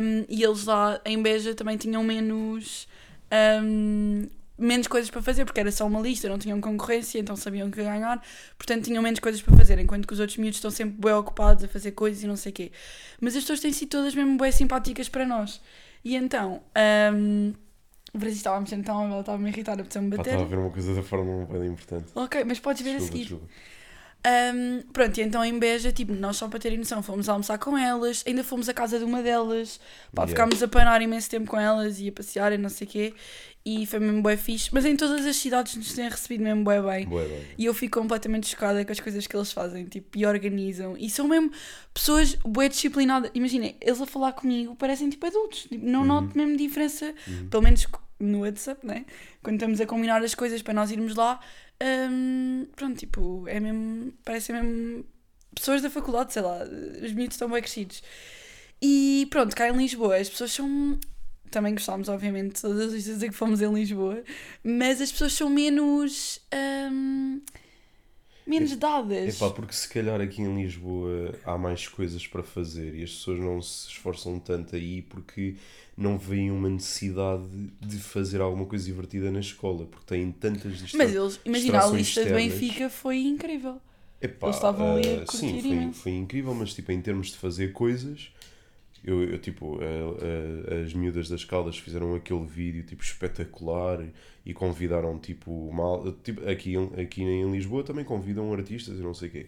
um, 0.00 0.24
e 0.28 0.42
eles 0.44 0.64
lá 0.66 1.00
em 1.04 1.20
Beja 1.20 1.52
também 1.54 1.76
tinham 1.76 2.04
menos, 2.04 2.86
um, 3.64 4.28
menos 4.58 4.86
coisas 4.88 5.08
para 5.10 5.22
fazer, 5.22 5.44
porque 5.44 5.60
era 5.60 5.70
só 5.70 5.86
uma 5.86 6.00
lista, 6.00 6.28
não 6.28 6.38
tinham 6.38 6.60
concorrência, 6.60 7.18
então 7.18 7.36
sabiam 7.36 7.70
que 7.70 7.82
ganhar, 7.82 8.20
portanto 8.56 8.84
tinham 8.84 9.02
menos 9.02 9.20
coisas 9.20 9.40
para 9.40 9.56
fazer, 9.56 9.78
enquanto 9.78 10.06
que 10.06 10.12
os 10.12 10.20
outros 10.20 10.36
miúdos 10.36 10.56
estão 10.56 10.70
sempre 10.70 10.96
bem 11.00 11.12
ocupados 11.12 11.62
a 11.64 11.68
fazer 11.68 11.92
coisas 11.92 12.22
e 12.22 12.26
não 12.26 12.36
sei 12.36 12.50
o 12.50 12.54
quê. 12.54 12.72
Mas 13.20 13.36
as 13.36 13.42
pessoas 13.42 13.60
têm 13.60 13.72
sido 13.72 13.90
todas 13.90 14.14
mesmo 14.14 14.36
bem 14.36 14.50
simpáticas 14.50 15.08
para 15.08 15.24
nós. 15.24 15.60
E 16.04 16.16
então, 16.16 16.62
um, 17.14 17.52
o 18.12 18.18
Brasil 18.18 18.36
estava 18.38 18.56
a 18.56 18.60
mexer 18.60 18.76
no 18.76 18.84
telemóvel, 18.84 19.20
estava-me 19.20 19.46
a 19.46 19.48
irritar, 19.52 19.74
apeteceu-me 19.74 20.10
Pá, 20.10 20.16
bater. 20.18 20.30
estava 20.30 20.44
a 20.46 20.48
ver 20.48 20.58
uma 20.58 20.70
coisa 20.70 20.94
da 20.94 21.02
Fórmula 21.02 21.44
1 21.44 21.58
bem 21.58 21.68
importante. 21.70 22.06
Ok, 22.14 22.44
mas 22.44 22.58
podes 22.58 22.82
ver 22.82 22.90
a 22.90 22.92
Desculpa, 22.94 23.12
seguir. 23.12 23.28
desculpa. 23.28 23.46
Um, 24.26 24.82
pronto, 24.92 25.16
e 25.18 25.22
então 25.22 25.44
em 25.44 25.56
Beja, 25.58 25.92
tipo, 25.92 26.12
nós 26.12 26.36
só 26.36 26.48
para 26.48 26.58
terem 26.58 26.76
noção, 26.76 27.02
fomos 27.02 27.28
almoçar 27.28 27.56
com 27.58 27.78
elas, 27.78 28.24
ainda 28.26 28.42
fomos 28.42 28.68
à 28.68 28.74
casa 28.74 28.98
de 28.98 29.04
uma 29.04 29.22
delas, 29.22 29.78
pá, 30.12 30.22
Yeah. 30.22 30.30
ficámos 30.30 30.62
a 30.62 30.68
panar 30.68 31.00
imenso 31.00 31.30
tempo 31.30 31.48
com 31.48 31.58
elas 31.58 32.00
e 32.00 32.08
a 32.08 32.12
passear 32.12 32.52
e 32.52 32.58
não 32.58 32.68
sei 32.68 32.86
o 32.86 32.90
quê, 32.90 33.14
e 33.64 33.86
foi 33.86 34.00
mesmo 34.00 34.20
bué 34.20 34.36
fixe, 34.36 34.70
mas 34.72 34.84
em 34.84 34.96
todas 34.96 35.24
as 35.24 35.36
cidades 35.36 35.76
nos 35.76 35.92
têm 35.92 36.08
recebido 36.08 36.42
mesmo 36.42 36.64
bem. 36.64 37.06
Bué 37.06 37.24
bem. 37.26 37.42
E 37.56 37.64
eu 37.66 37.72
fico 37.72 38.00
completamente 38.00 38.48
chocada 38.48 38.84
com 38.84 38.90
as 38.92 38.98
coisas 38.98 39.26
que 39.26 39.36
eles 39.36 39.52
fazem, 39.52 39.84
tipo, 39.84 40.18
e 40.18 40.26
organizam. 40.26 40.96
E 40.98 41.08
são 41.08 41.28
mesmo 41.28 41.52
pessoas 41.94 42.34
bué 42.44 42.68
disciplinadas. 42.68 43.30
Imaginem, 43.34 43.76
eles 43.80 44.00
a 44.00 44.06
falar 44.06 44.32
comigo 44.32 44.74
parecem 44.74 45.08
tipo 45.10 45.24
adultos. 45.26 45.62
Tipo, 45.62 45.86
não 45.86 46.04
noto 46.04 46.36
mesmo 46.36 46.56
diferença, 46.56 47.14
pelo 47.50 47.62
menos 47.62 47.86
no 48.20 48.40
WhatsApp, 48.40 48.86
né? 48.86 49.06
Quando 49.42 49.56
estamos 49.56 49.80
a 49.80 49.86
combinar 49.86 50.22
as 50.22 50.34
coisas 50.34 50.62
para 50.62 50.74
nós 50.74 50.90
irmos 50.90 51.14
lá. 51.14 51.40
hum, 52.10 52.66
pronto, 52.76 52.98
tipo, 52.98 53.46
é 53.48 53.60
mesmo. 53.60 54.12
Parecem 54.24 54.54
mesmo 54.54 55.04
pessoas 55.54 55.82
da 55.82 55.90
faculdade, 55.90 56.32
sei 56.32 56.42
lá. 56.42 56.60
Os 57.02 57.12
miúdos 57.12 57.34
estão 57.34 57.48
bem 57.50 57.60
crescidos. 57.62 58.02
E 58.80 59.26
pronto, 59.30 59.54
cá 59.56 59.68
em 59.68 59.76
Lisboa 59.76 60.16
as 60.16 60.28
pessoas 60.28 60.52
são. 60.52 60.98
Também 61.50 61.72
gostámos, 61.72 62.10
obviamente, 62.10 62.56
de 62.56 62.60
todas 62.60 62.88
as 62.88 62.92
listas 62.92 63.22
a 63.22 63.28
que 63.28 63.34
fomos 63.34 63.62
em 63.62 63.72
Lisboa, 63.72 64.22
mas 64.62 65.00
as 65.00 65.10
pessoas 65.10 65.32
são 65.32 65.48
menos. 65.48 66.40
hum, 66.92 67.40
menos 68.48 68.76
dadas. 68.76 69.34
Epá, 69.36 69.50
porque 69.50 69.72
se 69.72 69.88
calhar 69.88 70.20
aqui 70.20 70.42
em 70.42 70.54
Lisboa 70.62 71.34
há 71.44 71.58
mais 71.58 71.86
coisas 71.86 72.26
para 72.26 72.42
fazer 72.42 72.94
e 72.94 73.02
as 73.02 73.10
pessoas 73.10 73.38
não 73.38 73.60
se 73.60 73.88
esforçam 73.88 74.38
tanto 74.38 74.74
aí 74.76 75.02
porque 75.02 75.54
não 75.96 76.16
veem 76.16 76.50
uma 76.50 76.68
necessidade 76.68 77.44
de 77.80 77.98
fazer 77.98 78.40
alguma 78.40 78.64
coisa 78.66 78.84
divertida 78.84 79.30
na 79.30 79.40
escola, 79.40 79.84
porque 79.86 80.06
têm 80.06 80.30
tantas 80.30 80.78
distra- 80.78 80.98
Mas 80.98 81.14
eles, 81.14 81.40
imagina, 81.44 81.78
a 81.82 81.86
lista 81.90 82.20
de 82.22 82.26
externas. 82.28 82.52
Benfica 82.52 82.88
foi 82.88 83.18
incrível. 83.22 83.80
Epá, 84.20 84.46
Eles 84.48 84.56
estavam 84.56 84.96
ali 84.96 85.08
a 85.08 85.22
ah, 85.22 85.26
Sim, 85.26 85.60
foi, 85.60 85.92
foi 85.92 86.12
incrível, 86.12 86.54
mas 86.54 86.74
tipo, 86.74 86.90
em 86.90 87.00
termos 87.00 87.28
de 87.28 87.36
fazer 87.36 87.72
coisas, 87.72 88.32
eu, 89.04 89.22
eu, 89.22 89.38
tipo, 89.38 89.78
a- 89.80 90.74
a- 90.74 90.82
as 90.82 90.92
miúdas 90.94 91.28
das 91.28 91.44
Caldas 91.44 91.78
fizeram 91.78 92.14
aquele 92.14 92.44
vídeo 92.44 92.82
tipo 92.84 93.02
espetacular 93.02 94.04
e 94.44 94.52
convidaram 94.54 95.18
tipo 95.18 95.70
mal. 95.72 96.10
Tipo, 96.24 96.48
aqui, 96.48 96.74
em- 96.74 97.00
aqui 97.00 97.22
em 97.22 97.50
Lisboa 97.50 97.82
também 97.84 98.04
convidam 98.04 98.52
artistas 98.52 98.98
e 98.98 99.02
não 99.02 99.14
sei 99.14 99.28
o 99.28 99.32
quê. 99.32 99.46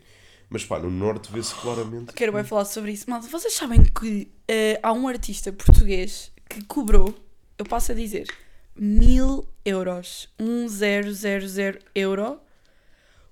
Mas 0.49 0.64
pá, 0.64 0.78
no 0.80 0.90
norte 0.90 1.30
vê-se 1.33 1.54
claramente. 1.54 2.12
Quero 2.12 2.33
bem 2.33 2.42
falar 2.45 2.64
sobre 2.64 2.90
isso. 2.92 3.09
Malta, 3.09 3.28
vocês 3.28 3.54
sabem 3.54 3.83
que 3.85 4.28
eh, 4.49 4.80
há 4.83 4.92
um 4.92 5.07
artista 5.07 5.52
português 5.52 6.33
que 6.49 6.64
cobrou, 6.64 7.14
eu 7.57 7.64
passo 7.64 7.92
a 7.92 7.95
dizer, 7.95 8.26
mil 8.75 9.47
euros, 9.64 10.28
um 10.40 10.66
zero 10.66 11.12
zero 11.12 11.47
zero 11.47 11.78
euro, 11.95 12.38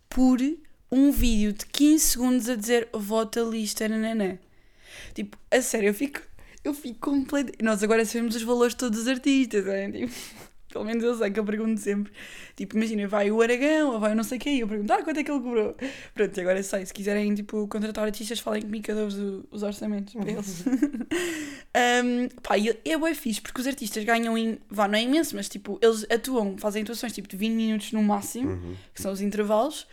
por 0.08 0.38
um 0.90 1.10
vídeo 1.10 1.52
de 1.52 1.66
15 1.66 2.04
segundos 2.04 2.48
a 2.48 2.54
dizer 2.54 2.88
vota 2.94 3.40
lista, 3.40 3.88
nananã. 3.88 4.38
Tipo, 5.14 5.36
a 5.50 5.60
sério, 5.62 5.88
eu 5.88 5.94
fico, 5.94 6.20
eu 6.64 6.74
fico 6.74 6.98
completo. 7.10 7.52
Nós 7.62 7.82
agora 7.82 8.04
sabemos 8.04 8.34
os 8.36 8.42
valores 8.42 8.74
de 8.74 8.78
todos 8.78 8.98
os 9.00 9.08
artistas, 9.08 9.66
é? 9.66 9.90
Tipo, 9.90 10.12
pelo 10.72 10.84
menos 10.84 11.02
eu 11.02 11.16
sei 11.16 11.30
que 11.30 11.40
eu 11.40 11.44
pergunto 11.44 11.80
sempre. 11.80 12.12
Tipo, 12.54 12.76
imagina, 12.76 13.08
vai 13.08 13.30
o 13.30 13.40
Aragão 13.40 13.92
ou 13.94 14.00
vai 14.00 14.14
não 14.14 14.22
sei 14.22 14.38
quem, 14.38 14.58
eu 14.58 14.68
pergunto, 14.68 14.92
ah, 14.92 15.02
quanto 15.02 15.18
é 15.20 15.24
que 15.24 15.30
ele 15.30 15.40
cobrou? 15.40 15.74
Pronto, 16.14 16.36
e 16.36 16.40
agora 16.40 16.62
sei, 16.62 16.84
se 16.84 16.92
quiserem, 16.92 17.34
tipo, 17.34 17.66
contratar 17.68 18.04
artistas, 18.04 18.38
falem 18.40 18.62
comigo 18.62 18.84
que 18.84 18.92
eu 18.92 18.96
o- 19.08 19.44
os 19.50 19.62
orçamentos 19.62 20.12
para 20.14 20.30
eles. 20.30 20.64
um, 22.04 22.28
pá, 22.42 22.56
é 22.84 22.96
bué 22.98 23.14
fixe, 23.14 23.40
porque 23.40 23.60
os 23.60 23.66
artistas 23.66 24.04
ganham, 24.04 24.36
em, 24.36 24.58
vá, 24.68 24.86
não 24.88 24.98
é 24.98 25.02
imenso, 25.02 25.34
mas 25.36 25.48
tipo, 25.48 25.78
eles 25.82 26.04
atuam, 26.10 26.56
fazem 26.58 26.82
atuações 26.82 27.12
tipo 27.12 27.28
de 27.28 27.36
20 27.36 27.52
minutos 27.54 27.92
no 27.92 28.02
máximo, 28.02 28.50
Uhum. 28.50 28.74
que 28.94 29.00
são 29.00 29.12
os 29.12 29.20
intervalos, 29.20 29.86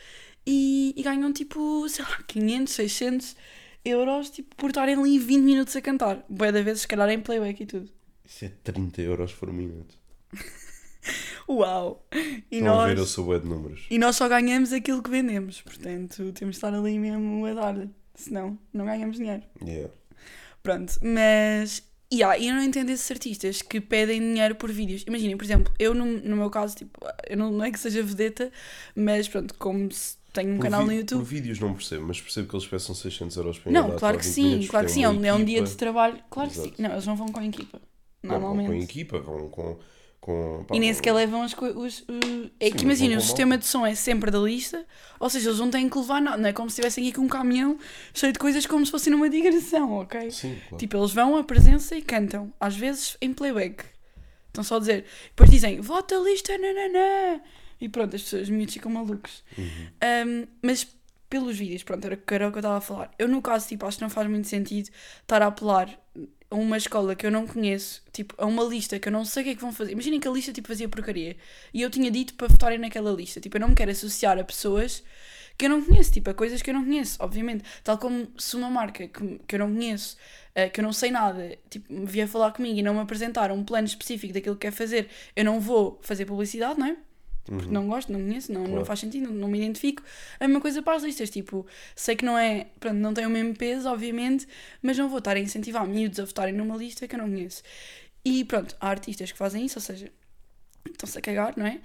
e, 0.46 0.94
e 0.96 1.04
ganham 1.04 1.32
tipo, 1.34 1.88
sei 1.90 2.04
lá, 2.06 2.18
500, 2.28 2.74
600 2.74 3.36
euros, 3.86 4.30
tipo, 4.30 4.56
por 4.56 4.70
estarem 4.72 4.96
ali 4.96 5.20
20 5.20 5.44
minutos 5.44 5.75
a 5.75 5.82
cantar. 5.82 6.25
Bué 6.27 6.51
da 6.51 6.62
vezes, 6.62 6.82
se 6.82 6.88
calhar 6.88 7.10
em 7.10 7.20
playback 7.22 7.62
e 7.63 7.65
tudo. 7.65 7.89
Isso 8.25 8.46
é 8.46 8.51
30 8.63 9.01
euros 9.04 9.34
por 9.34 9.51
minuto. 9.54 9.96
Uau! 11.48 12.04
E 12.51 12.58
Estão 12.58 12.80
a 12.80 12.86
ver, 12.88 12.94
eu 12.94 12.98
nós, 12.98 13.10
sou 13.10 13.25
bué 13.25 13.39
de 13.39 13.48
números. 13.48 13.86
e 13.89 14.00
nós 14.00 14.15
só 14.15 14.27
ganhamos 14.27 14.74
aquilo 14.74 15.04
que 15.04 15.12
vendemos, 15.12 15.62
portanto, 15.62 16.32
temos 16.34 16.56
de 16.56 16.58
estar 16.58 16.74
ali 16.74 16.98
mesmo 16.98 17.46
a 17.46 17.54
dar, 17.54 17.88
senão 18.15 18.58
não 18.74 18.86
ganhamos 18.86 19.18
dinheiro. 19.18 19.44
Yeah. 19.63 19.94
Pronto, 20.63 20.94
mas. 21.04 21.84
Yeah, 22.12 22.39
eu 22.39 22.54
não 22.54 22.63
entendo 22.63 22.89
esses 22.92 23.10
artistas 23.12 23.62
que 23.62 23.82
pedem 23.82 24.20
dinheiro 24.20 24.56
por 24.56 24.72
vídeos. 24.72 25.04
Imaginem, 25.08 25.36
por 25.38 25.44
exemplo, 25.44 25.74
eu 25.77 25.94
no, 25.94 26.06
no 26.06 26.36
meu 26.38 26.50
caso, 26.50 26.75
tipo, 26.75 27.00
eu 27.28 27.36
não, 27.38 27.52
não 27.52 27.63
é 27.65 27.71
que 27.71 27.80
seja 27.80 28.02
vedeta, 28.02 28.52
mas 28.95 29.28
pronto, 29.28 29.54
como 29.56 29.91
se 29.91 30.15
tenho 30.36 30.54
um 30.54 30.58
Por 30.58 30.63
canal 30.63 30.86
no 30.86 30.93
YouTube. 30.93 31.19
Por 31.19 31.26
vídeos 31.26 31.60
não 31.60 31.74
percebo, 31.74 32.06
mas 32.08 32.21
percebo 32.21 32.48
que 32.48 32.56
eles 32.56 32.67
peçam 32.67 32.93
600 32.93 33.38
euros 33.38 33.58
para 33.60 33.71
Não, 33.71 33.82
enganar 33.86 34.00
claro 34.00 34.17
que 34.19 34.26
20 34.26 34.34
sim, 34.34 34.43
minutos, 34.43 34.69
claro 34.69 34.86
que 34.86 34.91
sim, 34.91 35.04
é 35.04 35.10
um, 35.10 35.26
é 35.26 35.34
um 35.34 35.43
dia 35.43 35.62
de 35.63 35.76
trabalho. 35.76 36.19
Claro 36.30 36.50
que 36.50 36.56
sim. 36.56 36.62
Exato. 36.63 36.82
Não, 36.82 36.91
eles 36.91 37.06
não 37.08 37.15
vão 37.15 37.28
com 37.30 37.39
a 37.39 37.45
equipa. 37.45 37.82
Não, 38.21 38.30
vão 38.32 38.39
Normalmente. 38.39 38.67
com 38.67 38.74
a 38.74 38.84
equipa, 38.84 39.19
vão 39.19 39.50
com. 39.50 39.80
com 40.19 40.65
pá, 40.67 40.76
E 40.76 40.80
nem 40.80 40.93
sequer 40.93 41.13
levam 41.13 41.41
as 41.43 41.54
coisas. 41.54 42.04
É 42.60 42.67
Sim, 42.67 42.76
que 42.76 42.84
imagina, 42.84 43.17
o 43.17 43.21
sistema 43.21 43.58
de 43.58 43.65
som 43.65 43.86
é 43.86 43.95
sempre 43.95 44.30
da 44.32 44.39
lista, 44.39 44.86
ou 45.19 45.30
seja, 45.30 45.50
eles 45.50 45.60
não 45.60 45.69
têm 45.71 45.88
que 45.89 45.98
levar 45.98 46.21
nada, 46.21 46.38
não 46.38 46.50
é 46.50 46.54
como 46.54 46.69
se 46.69 46.74
estivessem 46.74 47.08
aqui 47.08 47.15
com 47.15 47.24
um 47.24 47.28
caminhão 47.28 47.78
cheio 48.13 48.34
de 48.34 48.39
coisas 48.39 48.65
como 48.65 48.86
se 48.86 48.91
fosse 48.91 49.10
numa 49.10 49.30
digressão, 49.30 49.93
ok? 49.93 50.32
Sim, 50.32 50.58
claro. 50.67 50.78
Tipo, 50.78 50.98
eles 50.98 51.12
vão 51.13 51.38
à 51.38 51.43
presença 51.43 51.95
e 51.95 52.02
cantam, 52.02 52.52
às 52.60 52.76
vezes 52.76 53.17
em 53.21 53.34
playback. 53.34 53.86
Estão 54.48 54.63
só 54.63 54.78
a 54.78 54.80
dizer. 54.80 55.06
Depois 55.30 55.50
dizem, 55.50 55.82
vota 55.82 56.15
a 56.15 56.19
lista, 56.19 56.58
nananã. 56.58 57.41
E 57.80 57.90
pronto, 57.90 58.16
as 58.16 58.24
pessoas, 58.24 58.44
os 58.44 58.50
miúdos 58.50 58.74
ficam 58.74 58.92
malucos. 58.92 59.44
Uhum. 59.58 59.88
Um, 60.28 60.48
mas 60.62 60.88
pelos 61.30 61.58
vídeos, 61.58 61.84
pronto, 61.84 62.06
era, 62.06 62.20
era 62.32 62.48
o 62.48 62.52
que 62.52 62.58
eu 62.58 62.60
estava 62.60 62.78
a 62.78 62.82
falar. 62.82 63.12
Eu, 63.18 63.28
no 63.28 63.42
caso, 63.42 63.68
tipo, 63.68 63.86
acho 63.86 63.98
que 63.98 64.04
não 64.04 64.10
faz 64.10 64.30
muito 64.30 64.48
sentido 64.48 64.90
estar 65.22 65.42
a 65.42 65.48
apelar 65.48 65.90
a 66.50 66.56
uma 66.56 66.78
escola 66.78 67.16
que 67.16 67.26
eu 67.26 67.32
não 67.32 67.48
conheço, 67.48 68.02
tipo, 68.14 68.34
a 68.38 68.46
uma 68.46 68.64
lista 68.64 69.00
que 69.00 69.08
eu 69.08 69.12
não 69.12 69.26
sei 69.26 69.42
o 69.42 69.46
que 69.46 69.52
é 69.52 69.56
que 69.56 69.62
vão 69.62 69.74
fazer. 69.74 69.92
Imaginem 69.92 70.20
que 70.20 70.28
a 70.28 70.32
lista, 70.32 70.54
tipo, 70.54 70.68
fazia 70.68 70.88
porcaria. 70.88 71.36
E 71.74 71.82
eu 71.82 71.90
tinha 71.90 72.10
dito 72.12 72.36
para 72.36 72.48
votarem 72.48 72.78
naquela 72.78 73.12
lista. 73.12 73.40
Tipo, 73.42 73.58
eu 73.58 73.62
não 73.62 73.70
me 73.70 73.76
quero 73.76 73.92
associar 73.92 74.38
a 74.38 74.44
pessoas 74.44 75.04
que 75.58 75.66
eu 75.66 75.70
não 75.70 75.82
conheço, 75.84 76.12
tipo, 76.12 76.30
a 76.30 76.34
coisas 76.34 76.62
que 76.62 76.70
eu 76.70 76.74
não 76.74 76.84
conheço, 76.84 77.18
obviamente. 77.20 77.64
Tal 77.84 77.98
como 77.98 78.28
se 78.38 78.56
uma 78.56 78.70
marca 78.70 79.08
que, 79.08 79.40
que 79.48 79.56
eu 79.56 79.60
não 79.60 79.74
conheço, 79.74 80.18
eh, 80.54 80.70
que 80.70 80.80
eu 80.80 80.84
não 80.84 80.94
sei 80.94 81.12
nada, 81.12 81.58
tipo, 81.70 81.92
me 81.92 82.06
vier 82.06 82.28
falar 82.28 82.52
comigo 82.52 82.78
e 82.78 82.84
não 82.84 82.94
me 82.94 83.00
apresentar 83.00 83.52
um 83.52 83.64
plano 83.64 83.88
específico 83.88 84.34
daquilo 84.34 84.56
que 84.56 84.68
quer 84.68 84.72
fazer, 84.72 85.10
eu 85.36 85.46
não 85.46 85.60
vou 85.60 86.00
fazer 86.04 86.26
publicidade, 86.26 86.80
não 86.80 86.88
é? 86.88 86.98
Porque 87.45 87.71
não 87.71 87.88
gosto, 87.88 88.12
não 88.12 88.19
conheço, 88.19 88.51
não, 88.51 88.62
não 88.62 88.69
Claro. 88.71 88.86
faz 88.86 88.99
sentido, 88.99 89.27
não, 89.27 89.34
não 89.36 89.47
me 89.47 89.60
identifico. 89.60 90.01
A 90.39 90.47
mesma 90.47 90.60
coisa 90.62 90.81
para 90.81 90.95
as 90.97 91.03
listas, 91.03 91.29
tipo, 91.29 91.65
sei 91.95 92.15
que 92.15 92.25
não 92.25 92.38
é, 92.38 92.67
pronto, 92.79 92.95
não 92.97 93.13
tem 93.13 93.25
o 93.25 93.29
mesmo 93.29 93.55
peso, 93.55 93.88
obviamente, 93.88 94.47
mas 94.81 94.97
não 94.97 95.08
vou 95.08 95.19
estar 95.19 95.36
a 95.36 95.39
incentivar 95.39 95.86
miúdos 95.88 96.19
a 96.19 96.25
votarem 96.25 96.53
numa 96.53 96.75
lista 96.75 97.08
que 97.08 97.15
eu 97.15 97.19
não 97.19 97.29
conheço. 97.29 97.62
E 98.23 98.43
pronto, 98.45 98.75
há 98.79 98.89
artistas 98.89 99.31
que 99.31 99.38
fazem 99.38 99.63
isso, 99.65 99.77
ou 99.77 99.81
seja, 99.84 100.12
estão-se 100.89 101.17
a 101.17 101.21
cagar, 101.21 101.53
não 101.55 101.65
é? 101.67 101.79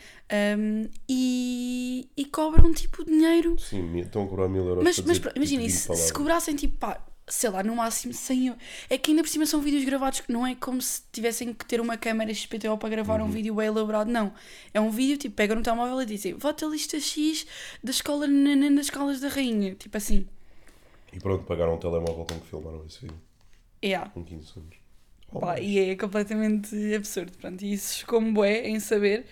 Um, 0.59 0.89
e, 1.09 2.09
e 2.17 2.25
cobram 2.25 2.73
tipo 2.73 3.05
dinheiro. 3.05 3.59
Sim, 3.59 3.99
estão 3.99 4.25
a 4.25 4.29
cobrar 4.29 4.49
mil 4.49 4.65
euros 4.67 4.83
Mas, 4.83 4.99
mas 5.01 5.19
imaginem, 5.37 5.67
tipo, 5.69 5.79
20 5.93 5.99
se, 5.99 6.07
se 6.07 6.13
cobrassem 6.13 6.57
tipo, 6.57 6.79
pá, 6.79 7.05
sei 7.35 7.51
lá, 7.51 7.63
no 7.63 7.77
máximo 7.77 8.13
100 8.13 8.47
euros. 8.49 8.63
É 8.89 8.99
que 8.99 9.11
ainda 9.11 9.23
por 9.23 9.29
cima 9.29 9.47
são 9.47 9.61
vídeos 9.61 9.85
gravados, 9.85 10.23
não 10.29 10.47
é 10.47 10.55
como 10.55 10.81
se 10.83 11.03
tivessem 11.13 11.53
que 11.55 11.65
ter 11.65 11.81
uma 11.81 11.97
câmera 11.97 12.33
XPTO 12.33 12.77
para 12.79 12.89
gravar 12.89 13.21
Uhum. 13.21 13.27
um 13.27 13.31
vídeo 13.31 13.55
bem 13.55 13.67
elaborado, 13.67 14.11
não. 14.11 14.33
É 14.75 14.81
um 14.81 14.91
vídeo, 14.91 15.17
tipo, 15.17 15.35
pegam 15.37 15.57
no 15.57 15.63
telemóvel 15.63 16.01
e 16.03 16.07
dizem, 16.07 16.35
vota 16.35 16.67
a 16.67 16.69
lista 16.69 16.99
X 17.01 17.47
da 17.83 17.91
escola 17.91 18.27
das 18.29 18.87
escolas 18.87 19.21
da 19.21 19.29
rainha. 19.29 19.75
Tipo 19.75 19.97
assim. 19.97 20.27
E 21.13 21.19
pronto, 21.19 21.45
pagaram 21.45 21.75
o 21.75 21.79
telemóvel 21.79 22.25
com 22.25 22.39
que 22.41 22.47
filmaram 22.47 22.85
esse 22.87 23.01
vídeo, 23.01 23.19
Yeah. 23.85 24.11
com 24.11 24.23
15 24.25 24.47
segundos. 24.47 24.79
Oh, 25.33 25.39
Pá, 25.41 25.61
e 25.61 25.79
é 25.79 25.97
completamente 25.97 26.95
absurdo. 26.95 27.33
Pronto, 27.39 27.63
e 27.65 27.73
isso 27.73 28.05
como 28.07 28.33
bué 28.33 28.67
em 28.69 28.79
saber. 28.81 29.25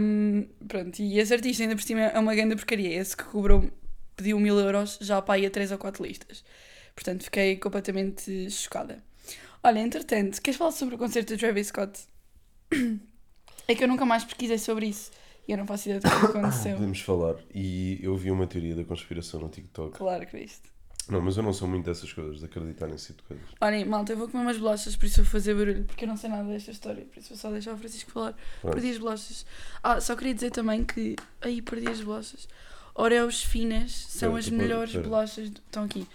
Um, 0.00 0.46
pronto, 0.66 0.98
e 1.00 1.18
esse 1.18 1.32
artista 1.34 1.62
ainda 1.62 1.76
por 1.76 1.82
cima 1.82 2.00
é 2.00 2.18
uma 2.18 2.34
grande 2.34 2.56
porcaria. 2.56 2.98
Esse 2.98 3.14
que 3.16 3.24
cobrou, 3.24 3.70
pediu 4.16 4.40
mil 4.40 4.58
euros 4.58 4.98
já 5.00 5.20
para 5.20 5.38
ir 5.38 5.46
a 5.46 5.50
3 5.50 5.70
ou 5.72 5.78
4 5.78 6.02
listas. 6.04 6.42
Portanto, 6.98 7.22
fiquei 7.22 7.56
completamente 7.56 8.50
chocada. 8.50 8.98
Olha, 9.62 9.78
entretanto, 9.78 10.42
queres 10.42 10.58
falar 10.58 10.72
sobre 10.72 10.96
o 10.96 10.98
concerto 10.98 11.32
de 11.32 11.38
Travis 11.38 11.68
Scott? 11.68 11.96
É 13.68 13.74
que 13.76 13.84
eu 13.84 13.86
nunca 13.86 14.04
mais 14.04 14.24
pesquisei 14.24 14.58
sobre 14.58 14.86
isso 14.86 15.12
e 15.46 15.52
eu 15.52 15.58
não 15.58 15.64
faço 15.64 15.88
ideia 15.88 16.00
do 16.00 16.10
que 16.10 16.26
aconteceu. 16.26 16.74
Podemos 16.74 17.00
falar. 17.00 17.36
E 17.54 18.00
eu 18.02 18.16
vi 18.16 18.32
uma 18.32 18.48
teoria 18.48 18.74
da 18.74 18.82
conspiração 18.82 19.38
no 19.38 19.48
TikTok. 19.48 19.96
Claro 19.96 20.26
que 20.26 20.36
viste. 20.36 20.72
Não, 21.08 21.22
mas 21.22 21.36
eu 21.36 21.42
não 21.44 21.52
sou 21.52 21.68
muito 21.68 21.84
dessas 21.84 22.12
coisas, 22.12 22.40
de 22.40 22.46
acreditar 22.46 22.88
nesse 22.88 23.06
tipo 23.12 23.22
de 23.22 23.28
coisas. 23.28 23.46
Olhem, 23.60 23.84
malta, 23.84 24.12
eu 24.12 24.16
vou 24.18 24.28
comer 24.28 24.42
umas 24.42 24.58
bolachas, 24.58 24.96
por 24.96 25.06
isso 25.06 25.22
vou 25.22 25.30
fazer 25.30 25.54
barulho, 25.54 25.84
porque 25.84 26.04
eu 26.04 26.08
não 26.08 26.16
sei 26.16 26.28
nada 26.28 26.48
desta 26.48 26.72
história, 26.72 27.04
por 27.04 27.20
isso 27.20 27.28
vou 27.28 27.38
só 27.38 27.50
deixar 27.50 27.74
o 27.74 27.78
Francisco 27.78 28.10
falar. 28.10 28.34
Pronto. 28.60 28.74
Perdi 28.74 28.90
as 28.90 28.98
bolachas. 28.98 29.46
Ah, 29.84 30.00
só 30.00 30.16
queria 30.16 30.34
dizer 30.34 30.50
também 30.50 30.84
que. 30.84 31.14
Aí, 31.40 31.62
perdi 31.62 31.88
as 31.88 32.00
bolachas. 32.00 32.48
Oreos 33.02 33.42
finas 33.42 34.06
são 34.08 34.34
as 34.34 34.48
melhores 34.48 34.90
espera. 34.90 35.08
bolachas. 35.08 35.48
do- 35.50 35.60
Estão 35.66 35.84
aqui. 35.84 36.06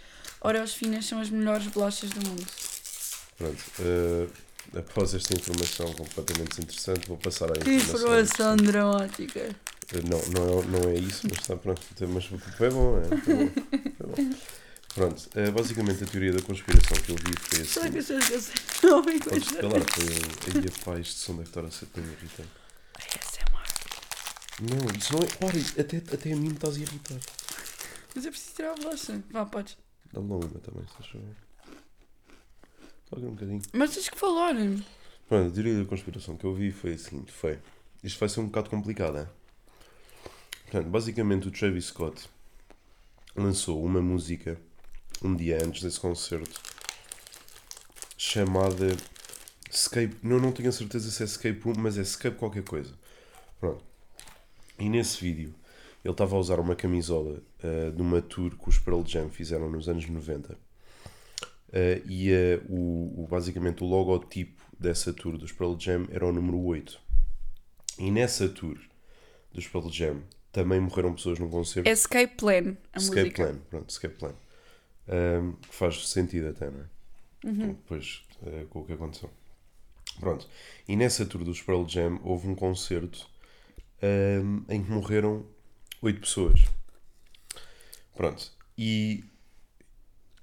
Oreos 0.41 0.73
finas 0.73 1.05
são 1.05 1.21
as 1.21 1.29
melhores 1.29 1.65
bolachas 1.67 2.09
do 2.09 2.27
mundo. 2.27 2.45
Pronto. 3.37 3.63
eh, 3.79 4.27
após 4.77 5.13
esta 5.13 5.33
informação 5.33 5.91
completamente 5.93 6.49
desinteressante, 6.49 7.07
vou 7.07 7.17
passar 7.17 7.49
à 7.49 7.53
Que 7.53 7.71
informação. 7.75 7.95
informação 8.19 8.55
dramática. 8.57 9.39
Eh, 9.39 10.01
Não, 10.09 10.19
não 10.33 10.59
é, 10.59 10.65
não 10.65 10.89
é 10.89 10.95
isso, 10.95 11.25
mas 11.29 11.39
está 11.39 11.55
pronto. 11.55 11.81
Mas 12.09 12.25
foi 12.25 12.69
bom, 12.69 12.97
é. 12.99 13.17
Foi 13.21 13.33
bom. 13.35 13.49
Foi 13.97 14.25
bom. 14.25 14.35
Pronto, 14.95 15.29
eh, 15.35 15.49
basicamente 15.51 16.03
a 16.03 16.07
teoria 16.07 16.33
da 16.33 16.41
conspiração 16.41 16.97
que 16.97 17.11
eu 17.11 17.15
vi 17.15 17.33
foi 17.39 17.65
Será 17.65 17.89
que 17.89 17.97
assim. 17.97 18.15
as 18.15 18.25
pessoas 18.25 18.27
que 18.27 18.33
eu 18.33 18.41
sei 18.41 18.53
não 18.89 18.97
ouvem 18.97 19.19
Podes 19.19 19.47
coisas? 19.49 19.61
calar, 19.61 19.81
foi. 19.89 20.61
Aí 20.61 20.67
a 20.67 20.85
paz 20.85 21.05
de 21.07 21.13
som 21.13 21.35
deve 21.35 21.47
estar 21.49 21.65
a 21.65 21.71
ser 21.71 21.85
tão 21.87 22.03
irritante. 22.03 22.49
ASMR. 22.95 23.32
Não, 24.69 24.97
isso 24.97 25.13
não 25.13 25.23
é. 25.23 25.27
Para, 25.27 25.81
até, 25.81 25.97
até 25.97 26.31
a 26.31 26.35
mim 26.35 26.49
me 26.49 26.53
estás 26.53 26.75
a 26.75 26.79
irritar. 26.79 27.19
Mas 28.15 28.25
eu 28.25 28.31
preciso 28.31 28.55
tirar 28.55 28.71
a 28.71 28.75
bolacha. 28.75 29.23
Vá, 29.31 29.45
podes. 29.45 29.77
Dá-me 30.11 30.29
lá 30.29 30.35
uma 30.37 30.59
também, 30.59 30.85
se 30.87 30.93
achas 30.99 31.21
aqui 33.15 33.25
um 33.25 33.31
bocadinho. 33.31 33.61
Mas 33.73 33.93
tens 33.93 34.09
que 34.09 34.17
falar. 34.17 34.55
Pronto, 35.27 35.47
a 35.47 35.51
teoria 35.51 35.77
da 35.79 35.85
conspiração 35.85 36.37
que 36.37 36.45
eu 36.45 36.53
vi 36.53 36.71
foi 36.71 36.93
a 36.93 36.97
seguinte: 36.97 37.31
foi. 37.31 37.59
Isto 38.03 38.19
vai 38.19 38.29
ser 38.29 38.39
um 38.41 38.47
bocado 38.47 38.69
complicado, 38.69 39.17
é? 39.17 39.27
Portanto, 40.63 40.89
basicamente 40.89 41.47
o 41.47 41.51
Travis 41.51 41.85
Scott 41.85 42.29
lançou 43.35 43.83
uma 43.83 44.01
música 44.01 44.59
um 45.21 45.35
dia 45.35 45.63
antes 45.63 45.81
desse 45.81 45.99
concerto 45.99 46.61
chamada 48.17 48.95
Escape. 49.69 50.17
Não, 50.21 50.39
não 50.39 50.51
tenho 50.51 50.69
a 50.69 50.71
certeza 50.71 51.09
se 51.11 51.21
é 51.21 51.25
Escape 51.25 51.59
Room, 51.61 51.75
mas 51.77 51.97
é 51.97 52.01
Escape 52.01 52.37
qualquer 52.37 52.63
coisa. 52.63 52.93
Pronto. 53.59 53.83
E 54.79 54.89
nesse 54.89 55.19
vídeo 55.21 55.53
ele 56.03 56.11
estava 56.13 56.35
a 56.35 56.39
usar 56.39 56.59
uma 56.59 56.75
camisola 56.75 57.41
ah, 57.63 57.91
de 57.91 58.01
uma 58.01 58.21
tour 58.21 58.57
que 58.57 58.69
os 58.69 58.77
Pearl 58.77 59.03
Jam 59.05 59.29
fizeram 59.29 59.69
nos 59.69 59.87
anos 59.87 60.07
90. 60.07 60.57
Ah, 61.71 62.01
e 62.05 62.31
ah, 62.33 62.61
o, 62.69 63.23
o- 63.23 63.27
basicamente 63.29 63.83
o 63.83 63.87
logotipo 63.87 64.61
dessa 64.79 65.13
tour 65.13 65.37
dos 65.37 65.51
Pearl 65.51 65.75
Jam 65.79 66.07
era 66.11 66.25
o 66.25 66.31
número 66.31 66.59
8. 66.59 66.99
E 67.99 68.11
nessa 68.11 68.49
tour 68.49 68.77
dos 69.53 69.67
Pearl 69.67 69.89
Jam 69.89 70.21
também 70.51 70.79
morreram 70.79 71.13
pessoas 71.13 71.39
num 71.39 71.49
concerto. 71.49 71.89
Escape 71.89 72.35
Plan, 72.35 72.75
a 72.93 72.97
Escape 72.97 73.21
música. 73.21 73.43
Plan, 73.45 73.57
pronto, 73.69 73.89
Escape 73.89 74.15
Plan. 74.15 74.33
Ahm, 75.07 75.53
que 75.61 75.73
faz 75.75 76.07
sentido 76.09 76.47
até, 76.49 76.69
não 76.69 76.79
é? 76.81 76.85
Uhum. 77.45 77.67
Depois 77.73 78.21
eh, 78.45 78.65
com 78.69 78.79
o 78.81 78.85
que 78.85 78.93
aconteceu. 78.93 79.29
Pronto. 80.19 80.47
E 80.87 80.95
nessa 80.95 81.25
tour 81.25 81.43
dos 81.43 81.61
Pearl 81.61 81.85
Jam 81.87 82.19
houve 82.23 82.47
um 82.47 82.55
concerto 82.55 83.27
ahm, 84.03 84.63
em 84.69 84.83
que 84.83 84.91
morreram 84.91 85.45
oito 86.01 86.19
pessoas. 86.19 86.65
Pronto. 88.15 88.51
E, 88.77 89.23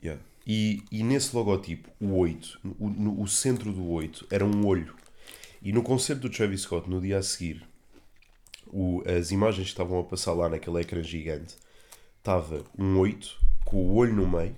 yeah. 0.03 0.21
e, 0.47 0.83
e 0.91 1.03
nesse 1.03 1.35
logotipo, 1.37 1.89
o 2.01 2.17
8, 2.19 2.59
o, 2.79 2.89
no- 2.89 3.21
o 3.21 3.29
centro 3.29 3.73
do 3.73 3.87
8 3.89 4.27
era 4.31 4.45
um 4.45 4.67
olho. 4.67 4.95
E 5.63 5.73
no 5.73 5.83
concerto 5.83 6.23
do 6.23 6.31
Travis 6.31 6.63
Scott, 6.63 6.89
no 6.89 7.01
dia 7.01 7.19
a 7.19 7.23
seguir, 7.23 7.63
o- 8.67 9.03
as 9.07 9.31
imagens 9.31 9.65
que 9.67 9.73
estavam 9.73 10.01
a 10.01 10.05
passar 10.05 10.33
lá 10.33 10.49
naquele 10.49 10.81
ecrã 10.81 11.03
gigante, 11.03 11.57
estava 12.19 12.65
um 12.79 12.99
8 12.99 13.39
com 13.65 13.77
o 13.77 13.95
olho 13.95 14.15
no 14.15 14.27
meio 14.29 14.57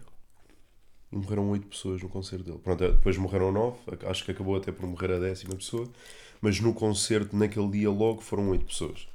e 1.11 1.17
morreram 1.17 1.51
8 1.51 1.67
pessoas 1.67 2.03
no 2.03 2.09
concerto 2.09 2.45
dele. 2.45 2.59
Pronto, 2.59 2.93
depois 2.93 3.17
morreram 3.19 3.53
9, 3.53 3.79
acho 4.07 4.25
que 4.25 4.31
acabou 4.31 4.57
até 4.57 4.73
por 4.73 4.87
morrer 4.87 5.13
a 5.13 5.19
décima 5.19 5.55
pessoa, 5.55 5.89
mas 6.43 6.61
no 6.61 6.75
concerto, 6.75 7.35
naquele 7.35 7.71
dia 7.71 7.89
logo, 7.91 8.21
foram 8.21 8.51
8 8.51 8.67
pessoas. 8.67 9.09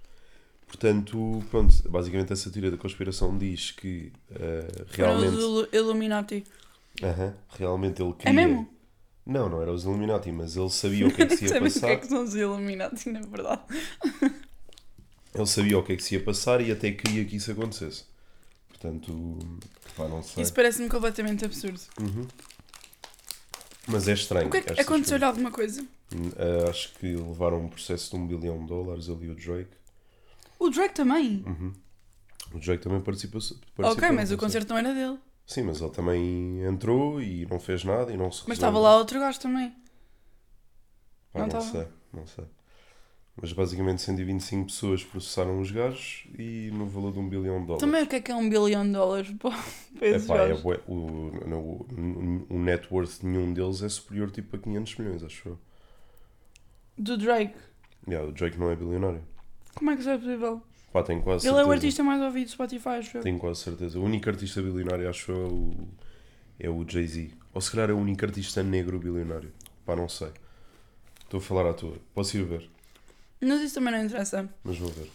Portanto, 0.65 1.43
pronto, 1.51 1.73
basicamente 1.89 2.33
essa 2.33 2.49
teoria 2.49 2.71
da 2.71 2.77
conspiração 2.77 3.37
diz 3.37 3.69
que 3.71 4.11
Foram 4.29 5.19
realmente, 5.19 5.35
os 5.35 5.43
Ilu- 5.43 5.67
Illuminati. 5.71 6.43
Aham, 7.03 7.33
realmente 7.57 8.01
ele 8.01 8.13
queria... 8.13 8.29
É 8.29 8.33
mesmo? 8.47 8.67
Não, 9.25 9.47
não 9.49 9.61
era 9.61 9.71
os 9.71 9.83
Illuminati, 9.83 10.31
mas 10.31 10.55
ele 10.57 10.69
sabia 10.69 11.05
o 11.07 11.13
que 11.13 11.21
é 11.21 11.25
que 11.27 11.37
se 11.37 11.43
ia 11.45 11.49
Sabes 11.53 11.75
o 11.75 11.79
que 11.79 11.81
passar. 11.81 11.93
é 11.93 11.97
que 11.97 12.07
são 12.07 12.23
os 12.23 12.33
Illuminati, 12.33 13.09
na 13.11 13.19
verdade? 13.21 13.61
Ele 15.33 15.45
sabia 15.45 15.77
o 15.77 15.83
que 15.83 15.93
é 15.93 15.95
que 15.95 16.03
se 16.03 16.15
ia 16.15 16.23
passar 16.23 16.61
e 16.61 16.71
até 16.71 16.91
queria 16.91 17.23
que 17.25 17.35
isso 17.35 17.51
acontecesse. 17.51 18.05
Portanto, 18.69 19.37
pá, 19.95 20.07
não 20.07 20.23
sei. 20.23 20.43
Isso 20.43 20.53
parece-me 20.53 20.89
completamente 20.89 21.45
absurdo. 21.45 21.79
Uhum. 21.99 22.25
Mas 23.87 24.07
é 24.07 24.13
estranho. 24.13 24.47
O 24.47 24.51
que 24.51 24.57
é 24.57 24.61
que 24.61 24.81
aconteceu-lhe 24.81 25.23
alguma 25.23 25.51
coisa? 25.51 25.85
Ah, 26.37 26.69
acho 26.69 26.93
que 26.95 27.15
levaram 27.15 27.65
um 27.65 27.69
processo 27.69 28.09
de 28.11 28.15
um 28.17 28.27
bilhão 28.27 28.59
de 28.59 28.67
dólares 28.67 29.09
ali 29.09 29.29
o 29.29 29.35
Drake. 29.35 29.71
O 30.59 30.69
Drake 30.69 30.93
também. 30.95 31.43
Uhum. 31.45 31.73
O 32.53 32.59
Drake 32.59 32.83
também 32.83 33.01
participou. 33.01 33.39
participou 33.41 33.85
ok, 33.91 34.11
mas 34.11 34.31
o 34.31 34.37
concerto 34.37 34.69
não 34.69 34.77
era 34.77 34.93
dele. 34.93 35.17
Sim, 35.45 35.63
mas 35.63 35.79
ele 35.79 35.91
também 35.91 36.61
entrou 36.65 37.21
e 37.21 37.45
não 37.45 37.59
fez 37.59 37.83
nada 37.83 38.11
e 38.11 38.17
não 38.17 38.29
se 38.31 38.43
Mas 38.47 38.57
estava 38.57 38.77
lá 38.79 38.97
outro 38.97 39.19
gajo 39.19 39.39
também. 39.39 39.73
Pá, 41.31 41.39
Não 41.39 41.47
não, 41.47 41.61
sei, 41.61 41.87
não 42.13 42.27
sei. 42.27 42.45
Mas 43.39 43.53
basicamente 43.53 44.01
125 44.01 44.65
pessoas 44.65 45.03
processaram 45.03 45.59
os 45.61 45.69
gajos 45.69 46.25
e 46.39 46.71
no 46.73 46.87
valor 46.87 47.13
de 47.13 47.19
um 47.19 47.29
bilhão 47.29 47.59
de 47.61 47.67
dólares. 47.67 47.79
Também 47.81 48.03
o 48.03 48.07
que 48.07 48.15
é 48.15 48.19
que 48.21 48.31
é 48.31 48.35
um 48.35 48.49
bilhão 48.49 48.83
de 48.83 48.91
dólares 48.93 49.29
para 49.37 49.51
para 49.99 50.07
esses 50.07 50.25
Epá, 50.27 50.39
é 50.39 50.53
bué- 50.55 50.79
o, 50.87 50.93
o, 50.95 52.45
o 52.49 52.59
net 52.59 52.87
worth 52.91 53.19
de 53.19 53.27
nenhum 53.27 53.53
deles 53.53 53.83
é 53.83 53.89
superior 53.89 54.31
tipo 54.31 54.55
a 54.55 54.59
500 54.59 54.95
milhões, 54.97 55.23
acho 55.23 55.49
eu. 55.49 55.59
Do 56.97 57.15
Drake. 57.17 57.53
Yeah, 58.07 58.27
o 58.27 58.31
Drake 58.31 58.57
não 58.57 58.71
é 58.71 58.75
bilionário. 58.75 59.21
Como 59.75 59.91
é 59.91 59.93
que 59.95 60.01
isso 60.01 60.09
é 60.09 60.17
possível? 60.17 60.61
Pá, 60.91 61.03
tenho 61.03 61.21
quase 61.21 61.45
Ele 61.45 61.49
é 61.51 61.57
certeza. 61.57 61.69
o 61.69 61.71
artista 61.71 62.03
mais 62.03 62.21
ouvido 62.21 62.45
do 62.47 62.51
Spotify, 62.51 62.89
acho 62.89 63.17
eu. 63.17 63.21
Tenho 63.21 63.37
quase 63.37 63.59
certeza. 63.61 63.99
O 63.99 64.03
único 64.03 64.27
artista 64.29 64.61
bilionário, 64.63 65.07
acho 65.07 65.31
eu, 65.31 65.45
é 65.45 65.47
o, 65.49 65.87
é 66.59 66.69
o 66.71 66.85
Jay-Z. 66.89 67.29
Ou 67.53 67.61
se 67.61 67.69
calhar 67.71 67.89
é 67.91 67.93
o 67.93 67.97
único 67.97 68.25
artista 68.25 68.63
negro 68.63 68.97
bilionário. 68.97 69.51
Pá, 69.85 69.95
não 69.95 70.09
sei. 70.09 70.29
Estou 71.23 71.37
a 71.39 71.41
falar 71.41 71.69
à 71.69 71.73
toa. 71.73 71.97
Posso 72.15 72.35
ir 72.37 72.43
ver, 72.45 72.67
Mas 73.41 73.61
isso 73.61 73.75
também 73.75 73.93
não 73.93 74.03
interessa. 74.03 74.49
mas 74.63 74.77
vou 74.77 74.89
ver. 74.89 75.09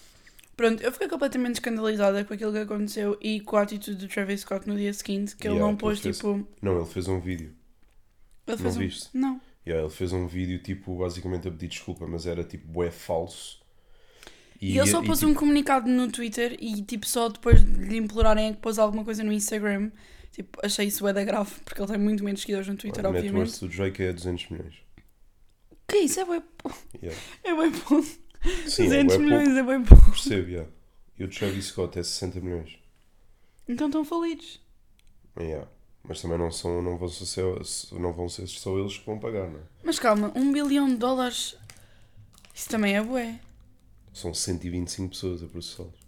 Pronto, 0.57 0.83
eu 0.83 0.93
fiquei 0.93 1.09
completamente 1.09 1.55
escandalizada 1.55 2.25
com 2.25 2.35
aquilo 2.35 2.53
que 2.53 2.59
aconteceu 2.59 3.19
e 3.21 3.41
com 3.41 3.57
a 3.57 3.63
atitude 3.63 3.97
do 3.97 4.07
Travis 4.09 4.41
Scott 4.43 4.69
no 4.69 4.77
dia 4.77 4.93
seguinte, 4.93 5.35
que 5.35 5.49
ele 5.49 5.55
Yeah, 5.55 5.71
não 5.73 5.77
pôs 5.77 5.99
fez. 5.99 6.17
tipo. 6.19 6.47
Não, 6.61 6.77
ele 6.77 6.87
fez 6.87 7.09
um 7.09 7.19
vídeo. 7.19 7.55
Ele 8.47 8.57
Não 8.57 8.59
fez 8.59 8.77
um... 8.77 8.79
viste? 8.81 9.09
Não. 9.15 9.41
Yeah, 9.67 9.85
ele 9.87 9.95
fez 9.95 10.13
um 10.13 10.27
vídeo, 10.27 10.59
tipo, 10.59 10.99
basicamente 10.99 11.49
a 11.49 11.51
pedir 11.51 11.69
desculpa, 11.69 12.07
mas 12.07 12.27
era 12.27 12.45
tipo 12.45 12.67
bué 12.69 12.91
falso. 12.91 13.61
E, 14.61 14.79
ele 14.79 14.87
só 14.87 15.03
e, 15.03 15.07
pôs 15.07 15.19
tipo, 15.19 15.31
um 15.31 15.35
comunicado 15.35 15.89
no 15.89 16.11
Twitter 16.11 16.57
e 16.61 16.83
tipo 16.83 17.07
só 17.07 17.29
depois 17.29 17.65
de 17.65 17.85
lhe 17.85 17.97
implorarem 17.97 18.49
é 18.51 18.53
que 18.53 18.59
pôs 18.59 18.79
alguma 18.79 19.05
coisa 19.05 19.25
no 19.25 19.33
Instagram. 19.33 19.91
Tipo, 20.31 20.59
achei 20.65 20.87
isso 20.87 21.01
bué 21.03 21.13
da 21.13 21.25
grave, 21.25 21.51
porque 21.65 21.81
ele 21.81 21.89
tem 21.91 21.99
muito 21.99 22.23
menos 22.25 22.41
seguidores 22.41 22.69
no 22.69 22.77
Twitter, 22.77 23.05
obviamente. 23.05 23.59
do 23.61 23.69
Drake 23.69 24.03
é 24.03 24.13
200 24.13 24.49
milhões. 24.51 24.75
Que 25.93 25.99
isso? 25.99 26.21
É 26.21 26.25
bué 26.25 26.43
Yeah. 27.03 27.21
é 27.45 27.55
bué 27.55 27.71
pouco. 27.71 28.03
Sim, 28.67 28.85
200 28.85 28.93
é 28.93 29.05
bué 29.05 29.19
milhões 29.19 29.45
pouco. 29.45 29.59
é 29.59 29.63
bué 29.63 29.85
pouco. 29.87 30.11
Percebo, 30.11 30.49
yeah. 30.49 30.71
E 31.19 31.25
o 31.25 31.29
Travis 31.29 31.67
Scott 31.67 31.99
é 31.99 32.03
60 32.03 32.41
milhões. 32.41 32.79
Então 33.69 33.89
estão 33.89 34.03
falidos. 34.03 34.59
Yeah. 35.39 35.69
Mas 36.03 36.23
também 36.23 36.39
não, 36.39 36.51
são, 36.51 36.81
não, 36.81 36.97
vão 36.97 37.09
ser, 37.11 37.45
não 37.93 38.13
vão 38.15 38.27
ser 38.29 38.47
só 38.49 38.79
eles 38.79 38.97
que 38.97 39.05
vão 39.05 39.19
pagar, 39.19 39.51
não 39.51 39.59
é? 39.59 39.63
Mas 39.85 39.99
calma, 39.99 40.33
um 40.35 40.51
bilhão 40.51 40.89
de 40.89 40.97
dólares. 40.97 41.57
Isso 42.55 42.71
também 42.71 42.97
é 42.97 43.03
bué. 43.03 43.39
São 44.15 44.33
125 44.33 45.11
pessoas 45.11 45.43
a 45.43 45.47
processá-los. 45.47 46.02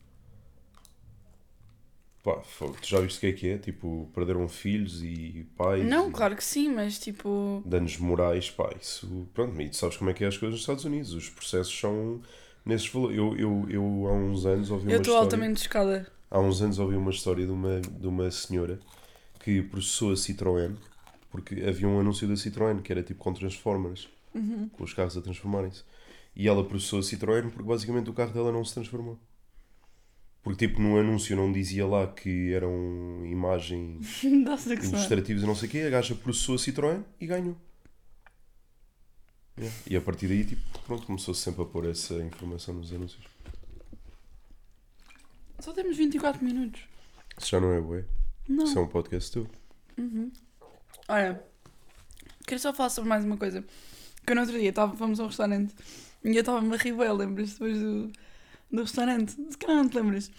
Pá, 2.25 2.41
fogo. 2.43 2.75
Tu 2.81 2.89
já 2.89 3.01
viste 3.01 3.19
o 3.19 3.21
que 3.21 3.27
é 3.27 3.33
que 3.33 3.49
é? 3.51 3.59
Tipo, 3.59 4.11
perderam 4.15 4.49
filhos 4.49 5.03
e 5.05 5.47
pais. 5.59 5.85
Não, 5.85 6.09
e 6.09 6.13
claro 6.13 6.35
que 6.35 6.43
sim, 6.43 6.71
mas 6.73 6.99
tipo. 6.99 7.63
Danos 7.67 7.99
morais, 7.99 8.51
pá, 8.51 8.71
isso. 8.81 9.29
Pronto, 9.35 9.61
e 9.61 9.69
tu 9.69 9.77
sabes 9.77 9.99
como 9.99 10.09
é 10.09 10.15
que 10.15 10.25
é 10.25 10.29
as 10.29 10.37
coisas 10.39 10.55
nos 10.55 10.61
Estados 10.63 10.85
Unidos. 10.87 11.13
Os 11.13 11.29
processos 11.29 11.79
são 11.79 12.23
nesses 12.65 12.89
valores. 12.89 13.19
Eu, 13.19 13.37
eu, 13.37 13.67
eu 13.69 14.07
há 14.09 14.13
uns 14.15 14.47
anos 14.47 14.71
ouvi 14.71 14.85
Eu 14.87 14.93
uma 14.93 14.97
estou 14.97 15.13
história. 15.13 15.21
altamente 15.21 15.61
chocada. 15.61 16.07
Há 16.31 16.41
uns 16.41 16.63
anos 16.63 16.79
ouvi 16.79 16.97
uma 16.97 17.11
história 17.11 17.45
de 17.45 17.53
uma, 17.53 17.81
de 17.81 18.07
uma 18.07 18.31
senhora 18.31 18.81
que 19.41 19.61
processou 19.63 20.11
a 20.11 20.15
Citroën 20.17 20.75
porque 21.31 21.63
havia 21.63 21.87
um 21.87 22.01
anúncio 22.01 22.27
da 22.27 22.35
Citroën 22.35 22.81
que 22.81 22.91
era 22.91 23.03
tipo 23.03 23.21
com 23.23 23.35
Transformers, 23.35 24.09
Uhum. 24.35 24.69
com 24.71 24.83
os 24.83 24.95
carros 24.95 25.17
a 25.17 25.21
transformarem-se. 25.21 25.83
E 26.35 26.49
ela 26.49 26.65
processou 26.65 26.99
a 27.01 27.03
Citroën 27.03 27.51
porque 27.51 27.63
basicamente 27.69 28.09
o 28.09 28.15
carro 28.15 28.33
dela 28.33 28.51
não 28.51 28.65
se 28.65 28.73
transformou. 28.75 29.19
Porque 30.45 30.69
tipo 30.69 30.81
no 30.81 30.99
anúncio 30.99 31.35
não 31.35 31.51
dizia 31.51 31.87
lá 31.87 32.07
que 32.07 32.53
eram 32.53 33.25
imagens 33.25 34.21
só. 34.21 34.71
ilustrativas 34.71 35.43
e 35.43 35.47
não 35.47 35.57
sei 35.57 35.69
o 35.69 35.73
quê, 35.73 35.79
a 35.81 35.91
gaja 35.91 36.15
processou 36.15 36.55
a 36.55 36.59
Citroën 36.59 37.03
e 37.19 37.27
ganhou. 37.27 37.57
Yeah. 39.57 39.77
E 39.89 39.97
a 39.97 40.01
partir 40.03 40.29
daí, 40.29 40.45
tipo, 40.45 40.63
pronto, 40.81 41.07
começou-se 41.07 41.41
sempre 41.41 41.63
a 41.63 41.65
pôr 41.65 41.89
essa 41.89 42.15
informação 42.17 42.75
nos 42.75 42.93
anúncios. 42.93 43.25
Só 45.61 45.73
temos 45.73 45.97
24 45.97 46.45
minutos. 46.45 46.83
Isso 47.39 47.51
já 47.51 47.61
não 47.61 47.73
é 47.73 47.81
bué. 47.81 48.05
Não. 48.47 48.65
Isso 48.65 48.79
é 48.79 48.83
um 48.83 48.89
podcast 48.89 49.33
teu. 49.33 49.49
Uhum. 49.97 50.31
Olha, 51.09 51.43
quero 52.47 52.61
só 52.61 52.75
falar 52.75 52.91
sobre 52.91 53.09
mais 53.09 53.25
uma 53.25 53.39
coisa. 53.39 53.65
Que 54.27 54.33
eu 54.33 54.35
no 54.35 54.43
outro 54.43 54.59
dia 54.59 54.75
fomos 54.97 55.21
a 55.21 55.25
um 55.25 55.27
restaurante 55.29 55.75
e 56.23 56.29
eu 56.29 56.41
estava-me 56.41 56.75
a 56.75 56.77
rir 56.77 56.93
bem, 56.93 57.13
lembras-te 57.13 57.53
depois 57.55 57.79
do, 57.79 58.13
do 58.75 58.83
restaurante? 58.83 59.33
Se 59.51 59.59
calhar 59.59 59.77
não 59.77 59.89
te 59.89 59.97
lembras. 59.97 60.31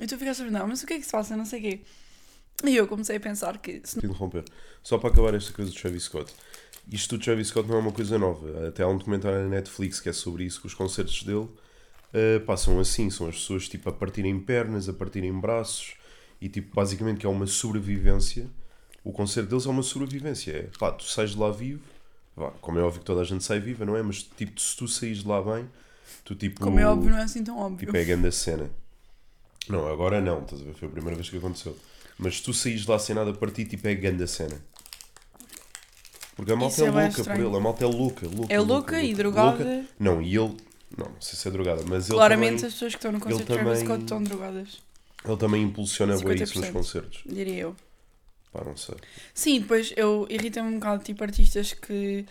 E 0.00 0.06
tu 0.06 0.16
ficaste 0.16 0.40
a 0.40 0.44
perguntar, 0.44 0.66
mas 0.66 0.82
o 0.82 0.86
que 0.86 0.94
é 0.94 0.98
que 0.98 1.04
se 1.04 1.12
passa? 1.12 1.36
Não 1.36 1.44
sei 1.44 1.58
o 1.58 1.62
quê. 1.62 1.80
E 2.64 2.76
eu 2.76 2.88
comecei 2.88 3.16
a 3.16 3.20
pensar 3.20 3.58
que 3.58 3.80
se 3.84 4.00
te 4.00 4.06
interromper. 4.06 4.44
Só 4.82 4.98
para 4.98 5.10
acabar 5.10 5.34
esta 5.34 5.52
coisa 5.52 5.70
do 5.70 5.76
Travis 5.76 6.04
Scott. 6.04 6.32
Isto 6.90 7.16
do 7.16 7.22
Travis 7.22 7.48
Scott 7.48 7.68
não 7.68 7.76
é 7.76 7.80
uma 7.80 7.92
coisa 7.92 8.18
nova. 8.18 8.68
Até 8.68 8.82
há 8.82 8.88
um 8.88 8.98
documentário 8.98 9.42
na 9.42 9.48
Netflix 9.48 10.00
que 10.00 10.08
é 10.08 10.12
sobre 10.12 10.44
isso, 10.44 10.60
com 10.60 10.66
os 10.66 10.74
concertos 10.74 11.22
dele. 11.22 11.48
Uh, 12.10 12.56
são 12.56 12.80
assim, 12.80 13.10
são 13.10 13.28
as 13.28 13.34
pessoas 13.34 13.68
tipo 13.68 13.88
a 13.88 13.92
partirem 13.92 14.38
pernas, 14.40 14.88
a 14.88 14.92
partirem 14.92 15.32
braços 15.32 15.94
e 16.40 16.48
tipo, 16.48 16.74
basicamente 16.74 17.18
que 17.18 17.26
é 17.26 17.28
uma 17.28 17.46
sobrevivência. 17.46 18.48
O 19.04 19.12
concerto 19.12 19.50
deles 19.50 19.66
é 19.66 19.68
uma 19.68 19.82
sobrevivência. 19.82 20.52
É 20.52 20.78
pá, 20.78 20.90
tu 20.90 21.04
sais 21.04 21.30
de 21.30 21.38
lá 21.38 21.50
vivo, 21.50 21.82
vá, 22.36 22.50
como 22.60 22.78
é 22.78 22.82
óbvio 22.82 23.00
que 23.00 23.06
toda 23.06 23.20
a 23.20 23.24
gente 23.24 23.44
sai 23.44 23.60
viva, 23.60 23.84
não 23.84 23.96
é? 23.96 24.02
Mas 24.02 24.22
tipo, 24.22 24.60
se 24.60 24.76
tu 24.76 24.88
saís 24.88 25.18
de 25.18 25.28
lá 25.28 25.42
bem, 25.42 25.68
tu 26.24 26.34
tipo. 26.34 26.60
Como 26.60 26.78
é 26.78 26.86
óbvio, 26.86 27.10
não 27.10 27.18
é 27.18 27.22
assim 27.22 27.42
tão 27.42 27.58
óbvio. 27.58 27.86
Tipo, 27.86 27.96
é 27.96 28.02
a 28.02 28.04
grande 28.04 28.32
cena. 28.32 28.70
Não, 29.68 29.86
agora 29.86 30.20
não, 30.20 30.40
estás 30.42 30.62
a 30.62 30.64
ver? 30.64 30.74
Foi 30.74 30.88
a 30.88 30.90
primeira 30.90 31.16
vez 31.16 31.28
que 31.28 31.36
aconteceu. 31.36 31.76
Mas 32.18 32.36
se 32.36 32.42
tu 32.42 32.52
saís 32.52 32.86
lá 32.86 32.98
sem 32.98 33.14
nada 33.14 33.30
a 33.30 33.34
partir, 33.34 33.64
tipo, 33.64 33.86
é 33.86 33.92
a 33.92 33.94
grande 33.94 34.26
cena. 34.26 34.60
Porque 36.34 36.52
a 36.52 36.56
malta 36.56 36.82
é 36.82 36.86
é 36.86 36.90
louca 36.90 37.10
por 37.10 37.18
estranho. 37.20 37.48
ele, 37.48 37.56
a 37.56 37.60
malta 37.60 37.84
é 37.84 37.86
louca, 37.86 38.26
louca. 38.28 38.54
É 38.54 38.60
louca 38.60 39.02
e 39.02 39.14
drogada. 39.14 39.64
louca. 39.64 39.84
Não, 39.98 40.22
e 40.22 40.36
ele. 40.36 40.56
Não, 40.96 41.06
não 41.06 41.20
sei 41.20 41.38
se 41.38 41.46
é 41.46 41.50
drogada, 41.50 41.82
mas 41.86 42.08
ele 42.08 42.16
Claramente 42.16 42.56
também, 42.56 42.66
as 42.66 42.72
pessoas 42.72 42.92
que 42.92 42.98
estão 42.98 43.12
no 43.12 43.20
concerto 43.20 43.52
de 43.52 43.58
Travis 43.58 43.80
Scott 43.80 44.02
estão 44.02 44.22
drogadas, 44.22 44.82
ele 45.24 45.36
também 45.36 45.62
impulsiona 45.62 46.16
bem 46.16 46.42
isso 46.42 46.58
nos 46.58 46.68
50%. 46.68 46.72
concertos. 46.72 47.22
diria 47.26 47.54
eu. 47.56 47.76
Pá, 48.52 48.64
não 48.64 48.76
sei. 48.76 48.94
Sim, 49.34 49.60
depois 49.60 49.92
eu 49.96 50.26
irrita-me 50.30 50.68
um 50.68 50.78
bocado, 50.78 51.04
tipo, 51.04 51.22
artistas 51.22 51.74
que 51.74 52.24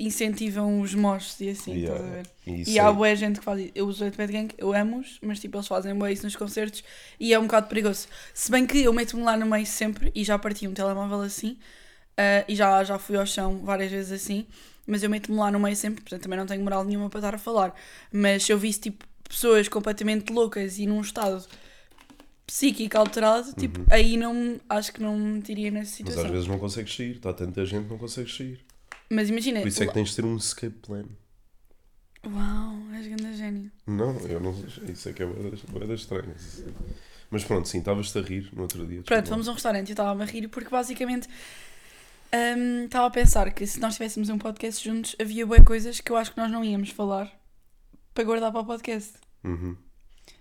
incentivam 0.00 0.80
os 0.80 0.94
moches 0.94 1.40
e 1.40 1.48
assim, 1.50 1.72
Yeah, 1.74 1.94
estás 1.96 2.10
a 2.12 2.14
ver? 2.16 2.26
E, 2.46 2.50
E 2.50 2.62
isso 2.62 2.80
há 2.80 2.88
é- 2.88 2.92
boa 2.92 3.16
gente 3.16 3.38
que 3.40 3.44
faz 3.44 3.60
isso. 3.60 3.72
Eu 3.74 3.86
uso 3.88 4.06
o 4.06 4.10
Bad 4.10 4.32
Gang, 4.32 4.54
eu 4.56 4.72
amo-os, 4.72 5.18
mas 5.22 5.40
tipo, 5.40 5.56
eles 5.56 5.66
fazem 5.66 5.94
boa 5.94 6.10
isso 6.12 6.22
nos 6.24 6.36
concertos 6.36 6.84
e 7.18 7.32
é 7.34 7.38
um 7.38 7.42
bocado 7.42 7.66
perigoso. 7.68 8.06
Se 8.32 8.50
bem 8.50 8.66
que 8.66 8.78
eu 8.82 8.92
meto-me 8.92 9.22
lá 9.24 9.36
no 9.36 9.46
meio 9.46 9.66
sempre 9.66 10.12
e 10.14 10.22
já 10.24 10.38
parti 10.38 10.68
um 10.68 10.72
telemóvel 10.74 11.20
assim 11.22 11.56
ah, 12.16 12.44
e 12.48 12.54
já, 12.54 12.82
já 12.84 12.98
fui 12.98 13.16
ao 13.16 13.26
chão 13.26 13.58
várias 13.64 13.90
vezes 13.90 14.12
assim, 14.12 14.46
mas 14.86 15.02
eu 15.02 15.10
meto-me 15.10 15.36
lá 15.38 15.50
no 15.50 15.58
meio 15.60 15.74
sempre, 15.76 16.00
portanto 16.02 16.22
também 16.22 16.38
não 16.38 16.46
tenho 16.46 16.62
moral 16.62 16.84
nenhuma 16.84 17.10
para 17.10 17.18
estar 17.20 17.34
a 17.34 17.38
falar. 17.38 17.74
Mas 18.12 18.44
se 18.44 18.52
eu 18.52 18.58
visse 18.58 18.80
tipo 18.80 19.04
pessoas 19.28 19.68
completamente 19.68 20.32
loucas 20.32 20.78
e 20.78 20.86
num 20.86 21.00
estado 21.00 21.44
psíquico 22.46 22.96
alterado, 22.96 23.52
tipo, 23.54 23.84
aí 23.90 24.16
não 24.16 24.58
acho 24.70 24.92
que 24.92 25.02
não 25.02 25.16
me 25.18 25.34
metiria 25.34 25.70
nessa 25.70 25.90
Mas 25.90 25.96
situação. 25.96 26.24
às 26.24 26.30
vezes 26.30 26.46
não 26.48 26.58
consegues 26.58 26.94
sair, 26.96 27.16
está 27.16 27.32
tanta 27.32 27.64
gente 27.66 27.84
que 27.84 27.90
não 27.90 27.98
consegues 27.98 28.34
sair. 28.36 28.58
Mas 29.10 29.28
imagina, 29.30 29.60
Por 29.60 29.68
isso 29.68 29.82
é 29.82 29.86
que 29.86 29.94
tens 29.94 30.10
de 30.10 30.16
ter 30.16 30.24
um 30.24 30.36
escape 30.36 30.76
plan. 30.80 31.04
uau, 32.26 32.76
és 32.94 33.06
grande 33.06 33.36
gênio. 33.36 33.70
Não, 33.86 34.18
eu 34.20 34.40
não 34.40 34.54
Isso 34.90 35.08
é 35.08 35.12
que 35.12 35.22
é 35.22 35.26
boeda 35.26 35.94
estranha. 35.94 36.34
Mas 37.30 37.44
pronto, 37.44 37.68
sim, 37.68 37.78
estavas-te 37.78 38.18
a 38.18 38.22
rir 38.22 38.50
no 38.52 38.62
outro 38.62 38.86
dia. 38.86 39.02
Pronto, 39.02 39.28
fomos 39.28 39.48
a 39.48 39.50
um 39.50 39.54
restaurante 39.54 39.88
e 39.88 39.92
eu 39.92 39.94
estava 39.94 40.22
a 40.22 40.26
rir 40.26 40.48
porque 40.48 40.68
basicamente 40.70 41.28
hum, 42.56 42.84
estava 42.84 43.06
a 43.06 43.10
pensar 43.10 43.52
que 43.52 43.66
se 43.66 43.78
nós 43.80 43.94
tivéssemos 43.94 44.28
um 44.30 44.38
podcast 44.38 44.86
juntos 44.86 45.14
havia 45.20 45.46
boas 45.46 45.62
coisas 45.64 46.00
que 46.00 46.10
eu 46.12 46.16
acho 46.16 46.32
que 46.32 46.38
nós 46.38 46.50
não 46.50 46.64
íamos 46.64 46.90
falar 46.90 47.30
para 48.14 48.24
guardar 48.24 48.50
para 48.52 48.60
o 48.60 48.64
podcast. 48.66 49.12
Uhum. 49.44 49.76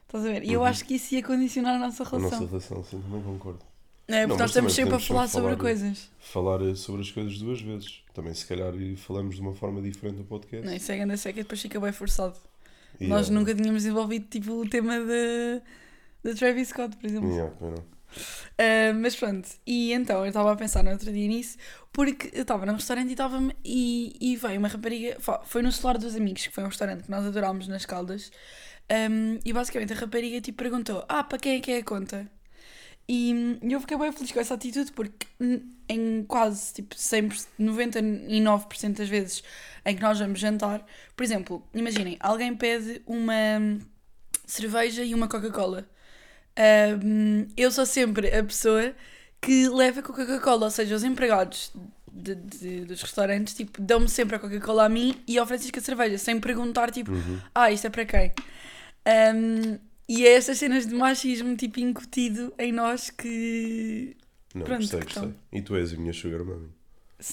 Estás 0.06 0.26
a 0.26 0.30
ver? 0.30 0.44
E 0.44 0.54
eu 0.54 0.62
Uhum. 0.62 0.66
acho 0.66 0.86
que 0.86 0.96
isso 0.96 1.14
ia 1.16 1.22
condicionar 1.24 1.76
a 1.76 1.80
nossa 1.80 2.04
A 2.04 2.10
relação. 2.10 2.40
nossa 2.42 2.46
relação, 2.50 2.84
sim, 2.84 3.02
também 3.02 3.22
concordo. 3.22 3.60
É, 4.08 4.22
Não, 4.22 4.28
porque 4.30 4.34
mas 4.34 4.40
nós 4.40 4.50
estamos 4.52 4.74
sempre 4.74 4.96
a 4.96 5.00
falar 5.00 5.28
sobre 5.28 5.50
falar- 5.50 5.60
coisas. 5.62 6.10
Falar 6.20 6.76
sobre 6.76 7.02
as 7.02 7.12
coisas 7.12 7.38
duas 7.40 7.62
vezes. 7.62 8.02
Também, 8.14 8.34
se 8.34 8.46
calhar, 8.46 8.74
falamos 8.98 9.36
de 9.36 9.42
uma 9.42 9.54
forma 9.54 9.82
diferente 9.82 10.18
no 10.18 10.24
podcast. 10.24 10.66
Não, 10.66 10.74
isso 10.74 10.92
é 10.92 10.98
grande 10.98 11.18
seca 11.18 11.40
e 11.40 11.44
depois 11.44 11.62
fica 11.62 11.80
bem 11.80 11.92
forçado. 11.92 12.36
E, 13.00 13.06
Nós 13.08 13.30
eh, 13.30 13.34
nunca 13.34 13.54
tínhamos 13.54 13.86
envolvido 13.86 14.26
tipo 14.30 14.54
o 14.54 14.68
tema 14.70 14.98
da 15.00 15.62
da 16.24 16.34
Travis 16.36 16.70
Scott, 16.70 16.96
por 16.98 17.06
exemplo. 17.06 17.30
yeah, 17.32 17.54
não. 17.62 17.74
Uh, 17.74 18.94
mas 19.02 19.16
pronto, 19.16 19.48
e 19.66 19.92
então 19.94 20.22
eu 20.22 20.28
estava 20.28 20.52
a 20.52 20.56
pensar 20.56 20.84
no 20.84 20.90
outro 20.92 21.12
dia 21.12 21.28
nisso, 21.28 21.58
porque 21.94 22.32
eu 22.34 22.42
estava 22.42 22.66
num 22.66 22.74
restaurante 22.74 23.10
e 23.10 23.12
estava 23.12 23.40
e, 23.64 24.16
e 24.20 24.36
veio 24.36 24.58
uma 24.60 24.68
rapariga, 24.70 25.18
foi 25.46 25.62
no 25.62 25.72
celular 25.72 25.98
dos 25.98 26.16
amigos, 26.16 26.48
que 26.48 26.54
foi 26.54 26.64
um 26.64 26.68
restaurante 26.68 27.04
que 27.04 27.12
nós 27.12 27.26
adorámos 27.26 27.68
nas 27.68 27.86
Caldas, 27.86 28.32
um, 29.12 29.38
e 29.46 29.54
basicamente 29.54 29.94
a 29.94 29.96
rapariga 29.98 30.42
tipo 30.42 30.58
perguntou: 30.58 31.04
Ah, 31.08 31.24
para 31.24 31.38
quem 31.38 31.58
é 31.58 31.60
que 31.62 31.72
é 31.72 31.78
a 31.80 31.84
conta? 31.84 32.30
E 33.10 33.58
eu 33.62 33.80
fiquei 33.80 33.98
bem 33.98 34.12
feliz 34.12 34.32
com 34.32 34.40
essa 34.40 34.54
atitude 34.56 34.92
porque 34.92 35.26
em 35.88 36.24
quase 36.28 36.74
tipo 36.74 36.94
100%, 36.96 37.48
99% 37.58 38.98
das 38.98 39.08
vezes 39.08 39.44
em 39.86 39.96
que 39.96 40.02
nós 40.02 40.20
vamos 40.20 40.40
jantar, 40.40 40.86
por 41.16 41.24
exemplo, 41.24 41.66
imaginem, 41.74 42.18
alguém 42.20 42.54
pede 42.54 43.02
uma 43.06 43.34
cerveja 44.46 45.04
e 45.04 45.14
uma 45.16 45.28
Coca-Cola. 45.30 45.88
Um, 46.60 47.48
eu 47.56 47.72
sou 47.72 47.86
sempre 47.86 48.28
a 48.36 48.44
pessoa 48.44 48.94
que 49.40 49.70
leva 49.70 50.02
com 50.02 50.12
a 50.12 50.16
Coca-Cola, 50.16 50.66
ou 50.66 50.72
seja, 50.72 50.96
os 50.96 51.04
empregados 51.04 51.72
de- 52.12 52.36
de- 52.36 52.86
dos 52.86 53.02
restaurantes 53.02 53.54
tipo, 53.54 53.80
dão-me 53.82 54.10
sempre 54.10 54.36
a 54.36 54.40
Coca-Cola 54.40 54.86
a 54.86 54.90
mim 54.90 55.16
e 55.28 55.38
ao 55.38 55.46
Francisco 55.46 55.80
a 55.80 55.82
cerveja, 55.82 56.18
sem 56.18 56.40
perguntar 56.40 56.92
tipo, 56.92 57.12
Uhum. 57.12 57.40
ah, 57.56 57.72
isto 57.72 57.88
é 57.88 57.90
para 57.90 58.06
quem? 58.06 58.34
Um, 59.08 59.80
e 60.08 60.26
é 60.26 60.34
estas 60.34 60.58
cenas 60.58 60.86
de 60.88 60.94
machismo 60.96 61.56
tipo 61.56 61.80
incutido 61.80 62.54
em 62.58 62.72
nós 62.72 63.10
que. 63.10 64.16
Não, 64.56 64.64
Pronto, 64.64 64.80
gostei, 64.82 65.02
gostei. 65.02 65.34
E 65.52 65.62
tu 65.62 65.76
és 65.76 65.94
a 65.94 65.98
minha 65.98 66.14
sugar 66.14 66.44
mommy. 66.44 66.70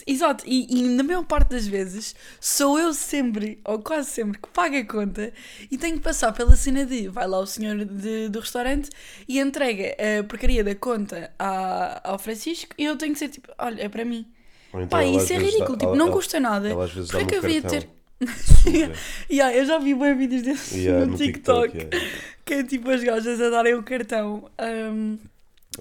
Exato, 0.07 0.45
e, 0.47 0.67
e 0.79 0.83
na 0.89 1.03
maior 1.03 1.25
parte 1.27 1.51
das 1.51 1.67
vezes 1.67 2.15
sou 2.41 2.79
eu 2.79 2.95
sempre, 2.95 3.61
ou 3.67 3.79
quase 3.81 4.09
sempre, 4.11 4.41
que 4.41 4.49
pago 4.49 4.75
a 4.77 4.85
conta 4.85 5.31
e 5.71 5.77
tenho 5.77 5.97
que 5.99 6.03
passar 6.03 6.33
pela 6.33 6.57
cena 6.57 6.87
de 6.87 7.07
vai 7.09 7.29
lá 7.29 7.39
o 7.39 7.47
senhor 7.47 7.85
de- 7.85 8.31
do 8.31 8.41
restaurante 8.41 8.89
e 9.29 9.39
entrega 9.39 9.95
a 10.21 10.25
porcaria 10.25 10.65
da 10.65 10.75
conta 10.75 11.31
à- 11.39 12.01
ao 12.13 12.19
Francisco 12.19 12.75
e 12.79 12.85
eu 12.85 12.97
tenho 12.97 13.13
que 13.13 13.19
ser 13.19 13.29
tipo, 13.29 13.53
olha, 13.59 13.83
é 13.83 13.89
para 13.91 14.07
mim. 14.07 14.27
Então 14.71 14.89
Pá, 14.89 15.03
ela 15.05 15.23
isso 15.23 15.33
é 15.35 15.37
ridículo, 15.37 15.69
dá- 15.73 15.81
tipo, 15.81 15.85
ela- 15.91 15.97
não 15.97 16.07
ela- 16.07 16.15
custa 16.17 16.41
nada. 16.41 16.69
Ela 16.71 16.87
vezes 16.87 17.11
Porquê 17.11 17.27
dá-me 17.27 17.41
que 17.43 17.47
eu 17.47 17.63
cartão. 17.63 17.81
ter- 17.81 17.94
Yeah, 19.31 19.55
eu 19.57 19.65
já 19.65 19.79
vi 19.79 19.95
bem 19.95 20.17
vídeos 20.17 20.43
desses 20.43 20.73
Yeah, 20.85 21.07
no, 21.07 21.17
TikTok, 21.17 21.77
yeah. 21.77 21.99
que 22.45 22.55
é 22.55 22.63
tipo 22.65 22.91
as 22.91 23.03
gajas 23.03 23.41
a 23.41 23.51
darem 23.51 23.75
o 23.75 23.83
cartão 23.83 24.51
um, 24.93 25.19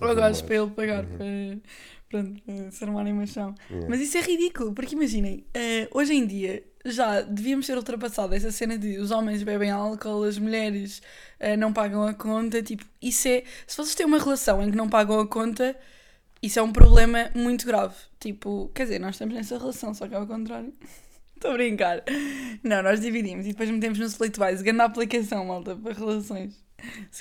ao 0.01 0.15
gajo 0.15 0.43
para 0.43 0.55
ele 0.55 0.71
pagar, 0.71 1.03
Uhum. 1.05 1.17
para, 1.17 2.23
pronto, 2.23 2.41
para 2.43 2.71
se 2.71 2.83
armarem 2.83 3.13
machão. 3.13 3.53
Yeah. 3.69 3.87
Mas 3.89 4.01
isso 4.01 4.17
é 4.17 4.21
ridículo, 4.21 4.73
porque 4.73 4.95
imaginem, 4.95 5.45
eh, 5.53 5.87
hoje 5.91 6.13
em 6.13 6.25
dia 6.25 6.63
já 6.85 7.21
devíamos 7.21 7.65
ser 7.65 7.77
ultrapassada 7.77 8.35
essa 8.35 8.51
cena 8.51 8.77
de 8.77 8.97
os 8.97 9.09
homens 9.11 9.41
bebem 9.43 9.71
álcool, 9.71 10.23
as 10.23 10.37
mulheres 10.37 11.01
eh, 11.39 11.55
não 11.55 11.71
pagam 11.71 12.05
a 12.05 12.13
conta, 12.13 12.61
tipo, 12.61 12.83
isso 13.01 13.27
é, 13.27 13.43
se 13.65 13.77
vocês 13.77 13.95
têm 13.95 14.05
uma 14.05 14.19
relação 14.19 14.61
em 14.61 14.69
que 14.69 14.75
não 14.77 14.89
pagam 14.89 15.19
a 15.19 15.27
conta, 15.27 15.75
isso 16.41 16.59
é 16.59 16.61
um 16.61 16.73
problema 16.73 17.29
muito 17.33 17.65
grave, 17.65 17.95
tipo, 18.19 18.69
quer 18.75 18.83
dizer, 18.83 18.99
nós 18.99 19.15
estamos 19.15 19.33
nessa 19.33 19.57
relação, 19.57 19.93
só 19.93 20.07
que 20.07 20.13
é 20.13 20.17
ao 20.17 20.27
contrário. 20.27 20.73
Estou 21.43 21.51
a 21.51 21.57
brincar. 21.57 22.03
Não, 22.63 22.81
nós 22.81 23.01
dividimos 23.01 23.45
e 23.45 23.49
depois 23.49 23.69
metemos 23.69 23.99
no 23.99 24.05
Splitwise, 24.05 24.63
grande 24.63 24.79
aplicação, 24.81 25.43
malta, 25.45 25.75
para 25.75 25.91
relações. 25.91 26.63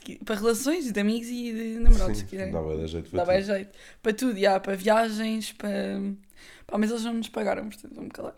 Qui- 0.00 0.20
Para 0.24 0.37
relações 0.37 0.92
de 0.92 1.00
amigos 1.00 1.26
e 1.28 1.52
de 1.52 1.80
namorados, 1.80 2.18
se 2.18 2.22
Sim, 2.22 2.28
quiserem. 2.30 2.52
dá 2.52 2.62
bem 2.62 2.87
jeito 2.87 3.11
para 3.11 3.18
Dá 3.18 3.32
bem 3.32 3.40
tudo. 3.42 3.52
jeito. 3.54 3.70
Para 4.00 4.12
tudo, 4.12 4.38
já, 4.38 4.61
para 4.61 4.76
viagens, 4.76 5.50
para. 5.52 6.00
Pá, 6.68 6.78
mas 6.78 6.90
eles 6.90 7.02
não 7.02 7.14
nos 7.14 7.28
pagaram, 7.28 7.68
portanto 7.68 7.94
vou-me 7.96 8.11
calar. 8.11 8.37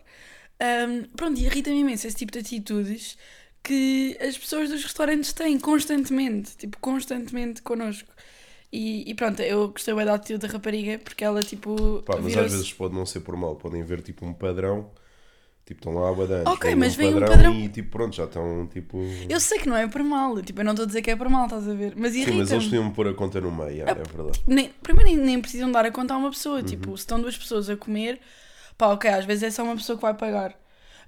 Ahm, 0.59 1.03
pronto, 1.15 1.39
e 1.39 1.45
irrita-me 1.45 1.79
imenso 1.81 2.07
esse 2.07 2.15
tipo 2.17 2.31
de 2.31 2.39
atitudes 2.39 3.15
que 3.61 4.17
as 4.19 4.35
pessoas 4.35 4.69
dos 4.69 4.81
restaurantes 4.83 5.33
têm 5.33 5.59
constantemente, 5.59 6.57
tipo, 6.57 6.79
constantemente 6.79 7.61
connosco. 7.61 8.09
E, 8.71 9.07
e 9.09 9.13
pronto, 9.13 9.39
eu 9.41 9.69
gostei 9.69 9.93
bem 9.93 10.05
da 10.05 10.15
atitude 10.15 10.47
da 10.47 10.51
rapariga 10.51 10.97
porque 10.97 11.23
ela, 11.23 11.43
tipo, 11.43 12.01
Pá, 12.07 12.17
mas 12.19 12.35
às 12.35 12.51
vezes 12.51 12.73
pode 12.73 12.95
não 12.95 13.05
ser 13.05 13.19
por 13.19 13.35
mal, 13.37 13.55
podem 13.55 13.83
ver 13.83 14.01
tipo 14.01 14.25
um 14.25 14.33
padrão, 14.33 14.91
tipo 15.65 15.79
estão 15.79 15.93
lá 15.93 16.13
de 16.25 16.33
anos, 16.33 16.53
Ok, 16.53 16.75
mas 16.75 16.95
vem 16.95 17.13
um 17.15 17.19
padrão- 17.19 17.53
e 17.53 17.69
tipo 17.69 17.89
pronto, 17.89 18.15
já 18.15 18.25
estão 18.25 18.67
tipo. 18.67 18.99
Eu 19.27 19.39
sei 19.39 19.57
que 19.59 19.67
não 19.67 19.75
é 19.75 19.87
por 19.87 20.03
mal, 20.03 20.41
tipo, 20.41 20.61
eu 20.61 20.65
não 20.65 20.73
estou 20.73 20.83
a 20.83 20.87
dizer 20.87 21.01
que 21.01 21.09
é 21.11 21.15
por 21.15 21.27
mal, 21.27 21.45
estás 21.45 21.67
a 21.67 21.73
ver? 21.73 21.93
Mas 21.97 22.13
Sim, 22.13 22.31
mas 22.37 22.51
eles 22.51 22.65
podiam 22.65 22.91
pôr 22.91 23.07
a 23.07 23.13
conta 23.13 23.41
no 23.41 23.51
meio, 23.51 23.87
é, 23.87 23.91
é 23.91 23.93
verdade. 23.95 24.41
nem, 24.47 24.69
primeiro 24.83 25.09
nem, 25.09 25.17
nem 25.17 25.41
precisam 25.41 25.71
dar 25.71 25.85
a 25.85 25.91
conta 25.91 26.13
a 26.13 26.17
uma 26.17 26.29
pessoa. 26.29 26.59
Uhum. 26.59 26.63
Tipo, 26.63 26.89
se 26.97 27.01
estão 27.03 27.19
duas 27.19 27.37
pessoas 27.37 27.69
a 27.69 27.75
comer, 27.75 28.19
pá, 28.77 28.87
ok, 28.87 29.09
às 29.09 29.25
vezes 29.25 29.43
é 29.43 29.49
só 29.51 29.63
uma 29.63 29.75
pessoa 29.75 29.97
que 29.97 30.01
vai 30.03 30.13
pagar. 30.13 30.55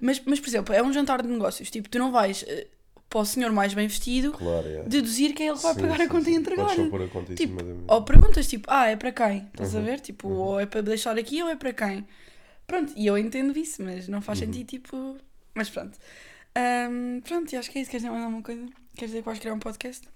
Mas, 0.00 0.20
mas 0.24 0.38
por 0.40 0.48
exemplo, 0.48 0.74
é 0.74 0.82
um 0.82 0.92
jantar 0.92 1.22
de 1.22 1.28
negócios. 1.28 1.70
Tipo, 1.70 1.88
tu 1.88 1.98
não 1.98 2.10
vais 2.12 2.44
eh, 2.46 2.66
para 3.08 3.20
o 3.20 3.24
senhor 3.24 3.50
mais 3.52 3.74
bem 3.74 3.88
vestido 3.88 4.32
Claro, 4.32 4.66
é. 4.68 4.82
deduzir 4.84 5.34
que 5.34 5.42
é 5.42 5.46
ele 5.48 5.56
que 5.56 5.62
vai 5.62 5.74
Sim, 5.74 5.80
pagar 5.80 5.96
sim, 5.96 6.02
a 6.02 6.08
conta 6.08 6.24
sim. 6.26 6.32
e 6.32 6.34
entregar. 6.36 6.76
Só 6.76 6.88
pôr 6.88 7.02
a 7.02 7.08
conta 7.08 7.32
em 7.32 7.34
Tipo, 7.36 7.58
cima 7.58 7.62
da 7.68 7.74
mesa. 7.74 7.84
Ou 7.88 8.02
perguntas 8.02 8.46
tipo, 8.46 8.66
ah, 8.70 8.86
é 8.88 8.96
para 8.96 9.10
quem? 9.12 9.46
Estás 9.52 9.74
a 9.74 9.78
Uhum. 9.78 9.84
ver? 9.84 10.00
Tipo, 10.00 10.28
ou 10.28 10.60
é 10.60 10.66
para 10.66 10.82
deixar 10.82 11.18
aqui 11.18 11.42
ou 11.42 11.48
é 11.48 11.56
para 11.56 11.72
quem? 11.72 12.06
Pronto, 12.68 12.92
e 12.96 13.06
eu 13.06 13.18
entendo 13.18 13.58
isso, 13.58 13.82
mas 13.82 14.06
não 14.06 14.20
faz 14.22 14.38
Uhum. 14.40 14.46
sentido, 14.46 14.66
tipo. 14.68 15.16
Mas 15.54 15.68
pronto. 15.68 15.98
Ahm, 16.54 17.20
pronto, 17.22 17.52
e 17.52 17.56
acho 17.56 17.70
que 17.70 17.78
é 17.78 17.82
isso. 17.82 17.90
Queres 17.90 18.02
dizer 18.02 18.12
mais 18.12 18.22
alguma 18.24 18.42
coisa? 18.42 18.64
Queres 18.94 19.10
dizer 19.10 19.18
que 19.22 19.26
vais 19.26 19.38
criar 19.40 19.54
um 19.54 19.58
podcast? 19.58 20.06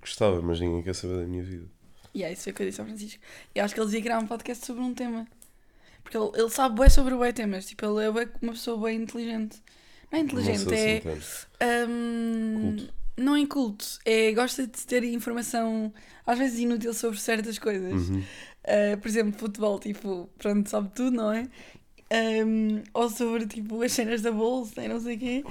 Gostava, 0.00 0.40
mas 0.42 0.58
ninguém 0.60 0.82
quer 0.82 0.94
saber 0.94 1.18
da 1.18 1.26
minha 1.26 1.42
vida. 1.42 1.66
E 2.14 2.22
é 2.24 2.32
isso 2.32 2.44
foi 2.44 2.52
o 2.52 2.54
que 2.56 2.62
eu 2.62 2.66
disse 2.66 2.80
ao 2.80 2.86
Francisco. 2.86 3.22
Eu 3.54 3.64
acho 3.64 3.74
que 3.74 3.80
ele 3.80 3.86
devia 3.86 4.02
criar 4.02 4.18
um 4.18 4.26
podcast 4.26 4.64
sobre 4.66 4.82
um 4.82 4.94
tema. 4.94 5.26
Porque 6.02 6.16
ele, 6.16 6.30
ele 6.34 6.50
sabe 6.50 6.80
bem 6.80 6.88
sobre 6.88 7.14
bué 7.14 7.32
temas. 7.32 7.66
Tipo, 7.66 7.84
ele 7.86 8.06
é 8.06 8.10
bué 8.10 8.28
uma 8.40 8.52
pessoa 8.52 8.80
bem 8.88 9.02
inteligente. 9.02 9.62
Não 10.10 10.18
é 10.18 10.22
inteligente, 10.22 10.64
não 10.64 10.72
é. 10.72 10.96
assim 10.96 11.90
hum, 11.90 12.76
Culto. 12.76 12.94
não 13.18 13.36
é 13.36 13.40
inculto. 13.40 13.84
É, 14.06 14.32
gosta 14.32 14.66
de 14.66 14.86
ter 14.86 15.04
informação, 15.04 15.92
às 16.24 16.38
vezes 16.38 16.58
inútil, 16.60 16.94
sobre 16.94 17.18
certas 17.20 17.58
coisas. 17.58 18.08
Uhum. 18.08 18.24
Uh, 18.64 18.98
por 18.98 19.08
exemplo, 19.08 19.38
futebol, 19.38 19.78
tipo, 19.78 20.28
pronto, 20.38 20.68
sabe 20.68 20.90
tudo, 20.94 21.16
não 21.16 21.32
é? 21.32 21.48
Um, 22.12 22.82
ou 22.94 23.08
sobre, 23.10 23.46
tipo, 23.46 23.82
as 23.82 23.92
cenas 23.92 24.22
da 24.22 24.30
bolsa 24.32 24.82
e 24.82 24.88
não 24.88 25.00
sei 25.00 25.16
o 25.16 25.18
quê. 25.18 25.44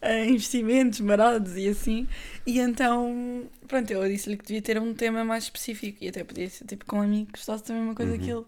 eh, 0.00 0.26
investimentos, 0.28 1.00
marados 1.00 1.56
e 1.56 1.66
assim. 1.68 2.06
E 2.46 2.58
então, 2.60 3.44
pronto, 3.66 3.90
eu 3.90 4.06
disse-lhe 4.08 4.36
que 4.36 4.44
devia 4.44 4.60
ter 4.62 4.78
um 4.78 4.92
tema 4.92 5.24
mais 5.24 5.44
específico 5.44 5.98
e 6.04 6.08
até 6.08 6.22
podia 6.22 6.48
ser 6.50 6.66
tipo 6.66 6.84
com 6.84 6.98
um 6.98 7.00
amigo 7.02 7.26
que 7.26 7.38
gostasse 7.38 7.64
também 7.64 7.82
uma 7.82 7.94
coisa 7.94 8.12
Uhum. 8.12 8.18
que 8.18 8.30
ele. 8.30 8.44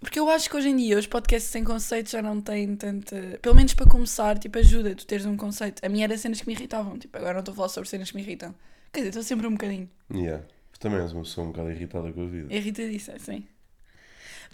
Porque 0.00 0.18
eu 0.18 0.28
acho 0.30 0.48
que 0.48 0.56
hoje 0.56 0.68
em 0.70 0.76
dia 0.76 0.98
os 0.98 1.06
podcasts 1.06 1.50
sem 1.50 1.62
conceito 1.64 2.10
já 2.10 2.22
não 2.22 2.40
têm 2.40 2.74
tanta. 2.76 3.38
Pelo 3.42 3.54
menos 3.54 3.74
para 3.74 3.86
começar, 3.86 4.38
tipo, 4.38 4.58
ajuda 4.58 4.94
tu 4.94 5.06
teres 5.06 5.26
um 5.26 5.36
conceito. 5.36 5.84
A 5.84 5.88
minha 5.90 6.04
era 6.04 6.16
cenas 6.16 6.40
que 6.40 6.46
me 6.46 6.54
irritavam, 6.54 6.98
tipo, 6.98 7.16
agora 7.16 7.34
não 7.34 7.40
estou 7.40 7.52
a 7.52 7.56
falar 7.56 7.68
sobre 7.68 7.88
cenas 7.90 8.10
que 8.10 8.16
me 8.16 8.22
irritam. 8.22 8.54
Quer 8.92 9.00
dizer, 9.00 9.08
estou 9.10 9.22
sempre 9.22 9.46
um 9.46 9.52
bocadinho 9.52 9.88
Yeah. 10.12 10.44
Também 10.78 11.00
és 11.00 11.12
uma 11.12 11.22
pessoa 11.22 11.46
um 11.46 11.50
bocado 11.50 11.70
irritada 11.70 12.12
com 12.12 12.22
a 12.22 12.26
vida. 12.26 12.54
irritadiça, 12.54 13.14
assim. 13.14 13.46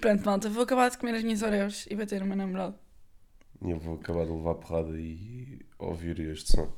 Pronto, 0.01 0.25
malta, 0.25 0.49
vou 0.49 0.63
acabar 0.63 0.91
de 0.91 0.99
comer 0.99 1.15
as 1.15 1.23
minhas 1.23 1.43
oreos 1.43 1.87
e 1.91 1.95
bater 1.95 2.23
o 2.23 2.27
meu 2.27 2.37
namorado. 2.37 2.75
E 3.65 3.71
eu 3.71 3.79
vou 3.79 3.95
acabar 3.95 4.25
de 4.25 4.33
levar 4.33 4.55
porrada 4.57 4.99
e 4.99 5.61
ouvir 5.79 6.19
este 6.21 6.53
som. 6.53 6.73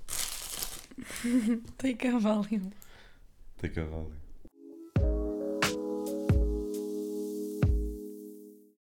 Tem 1.78 1.96
cavalo. 1.96 2.46
Tem 3.58 3.70
cavalo. 3.70 4.23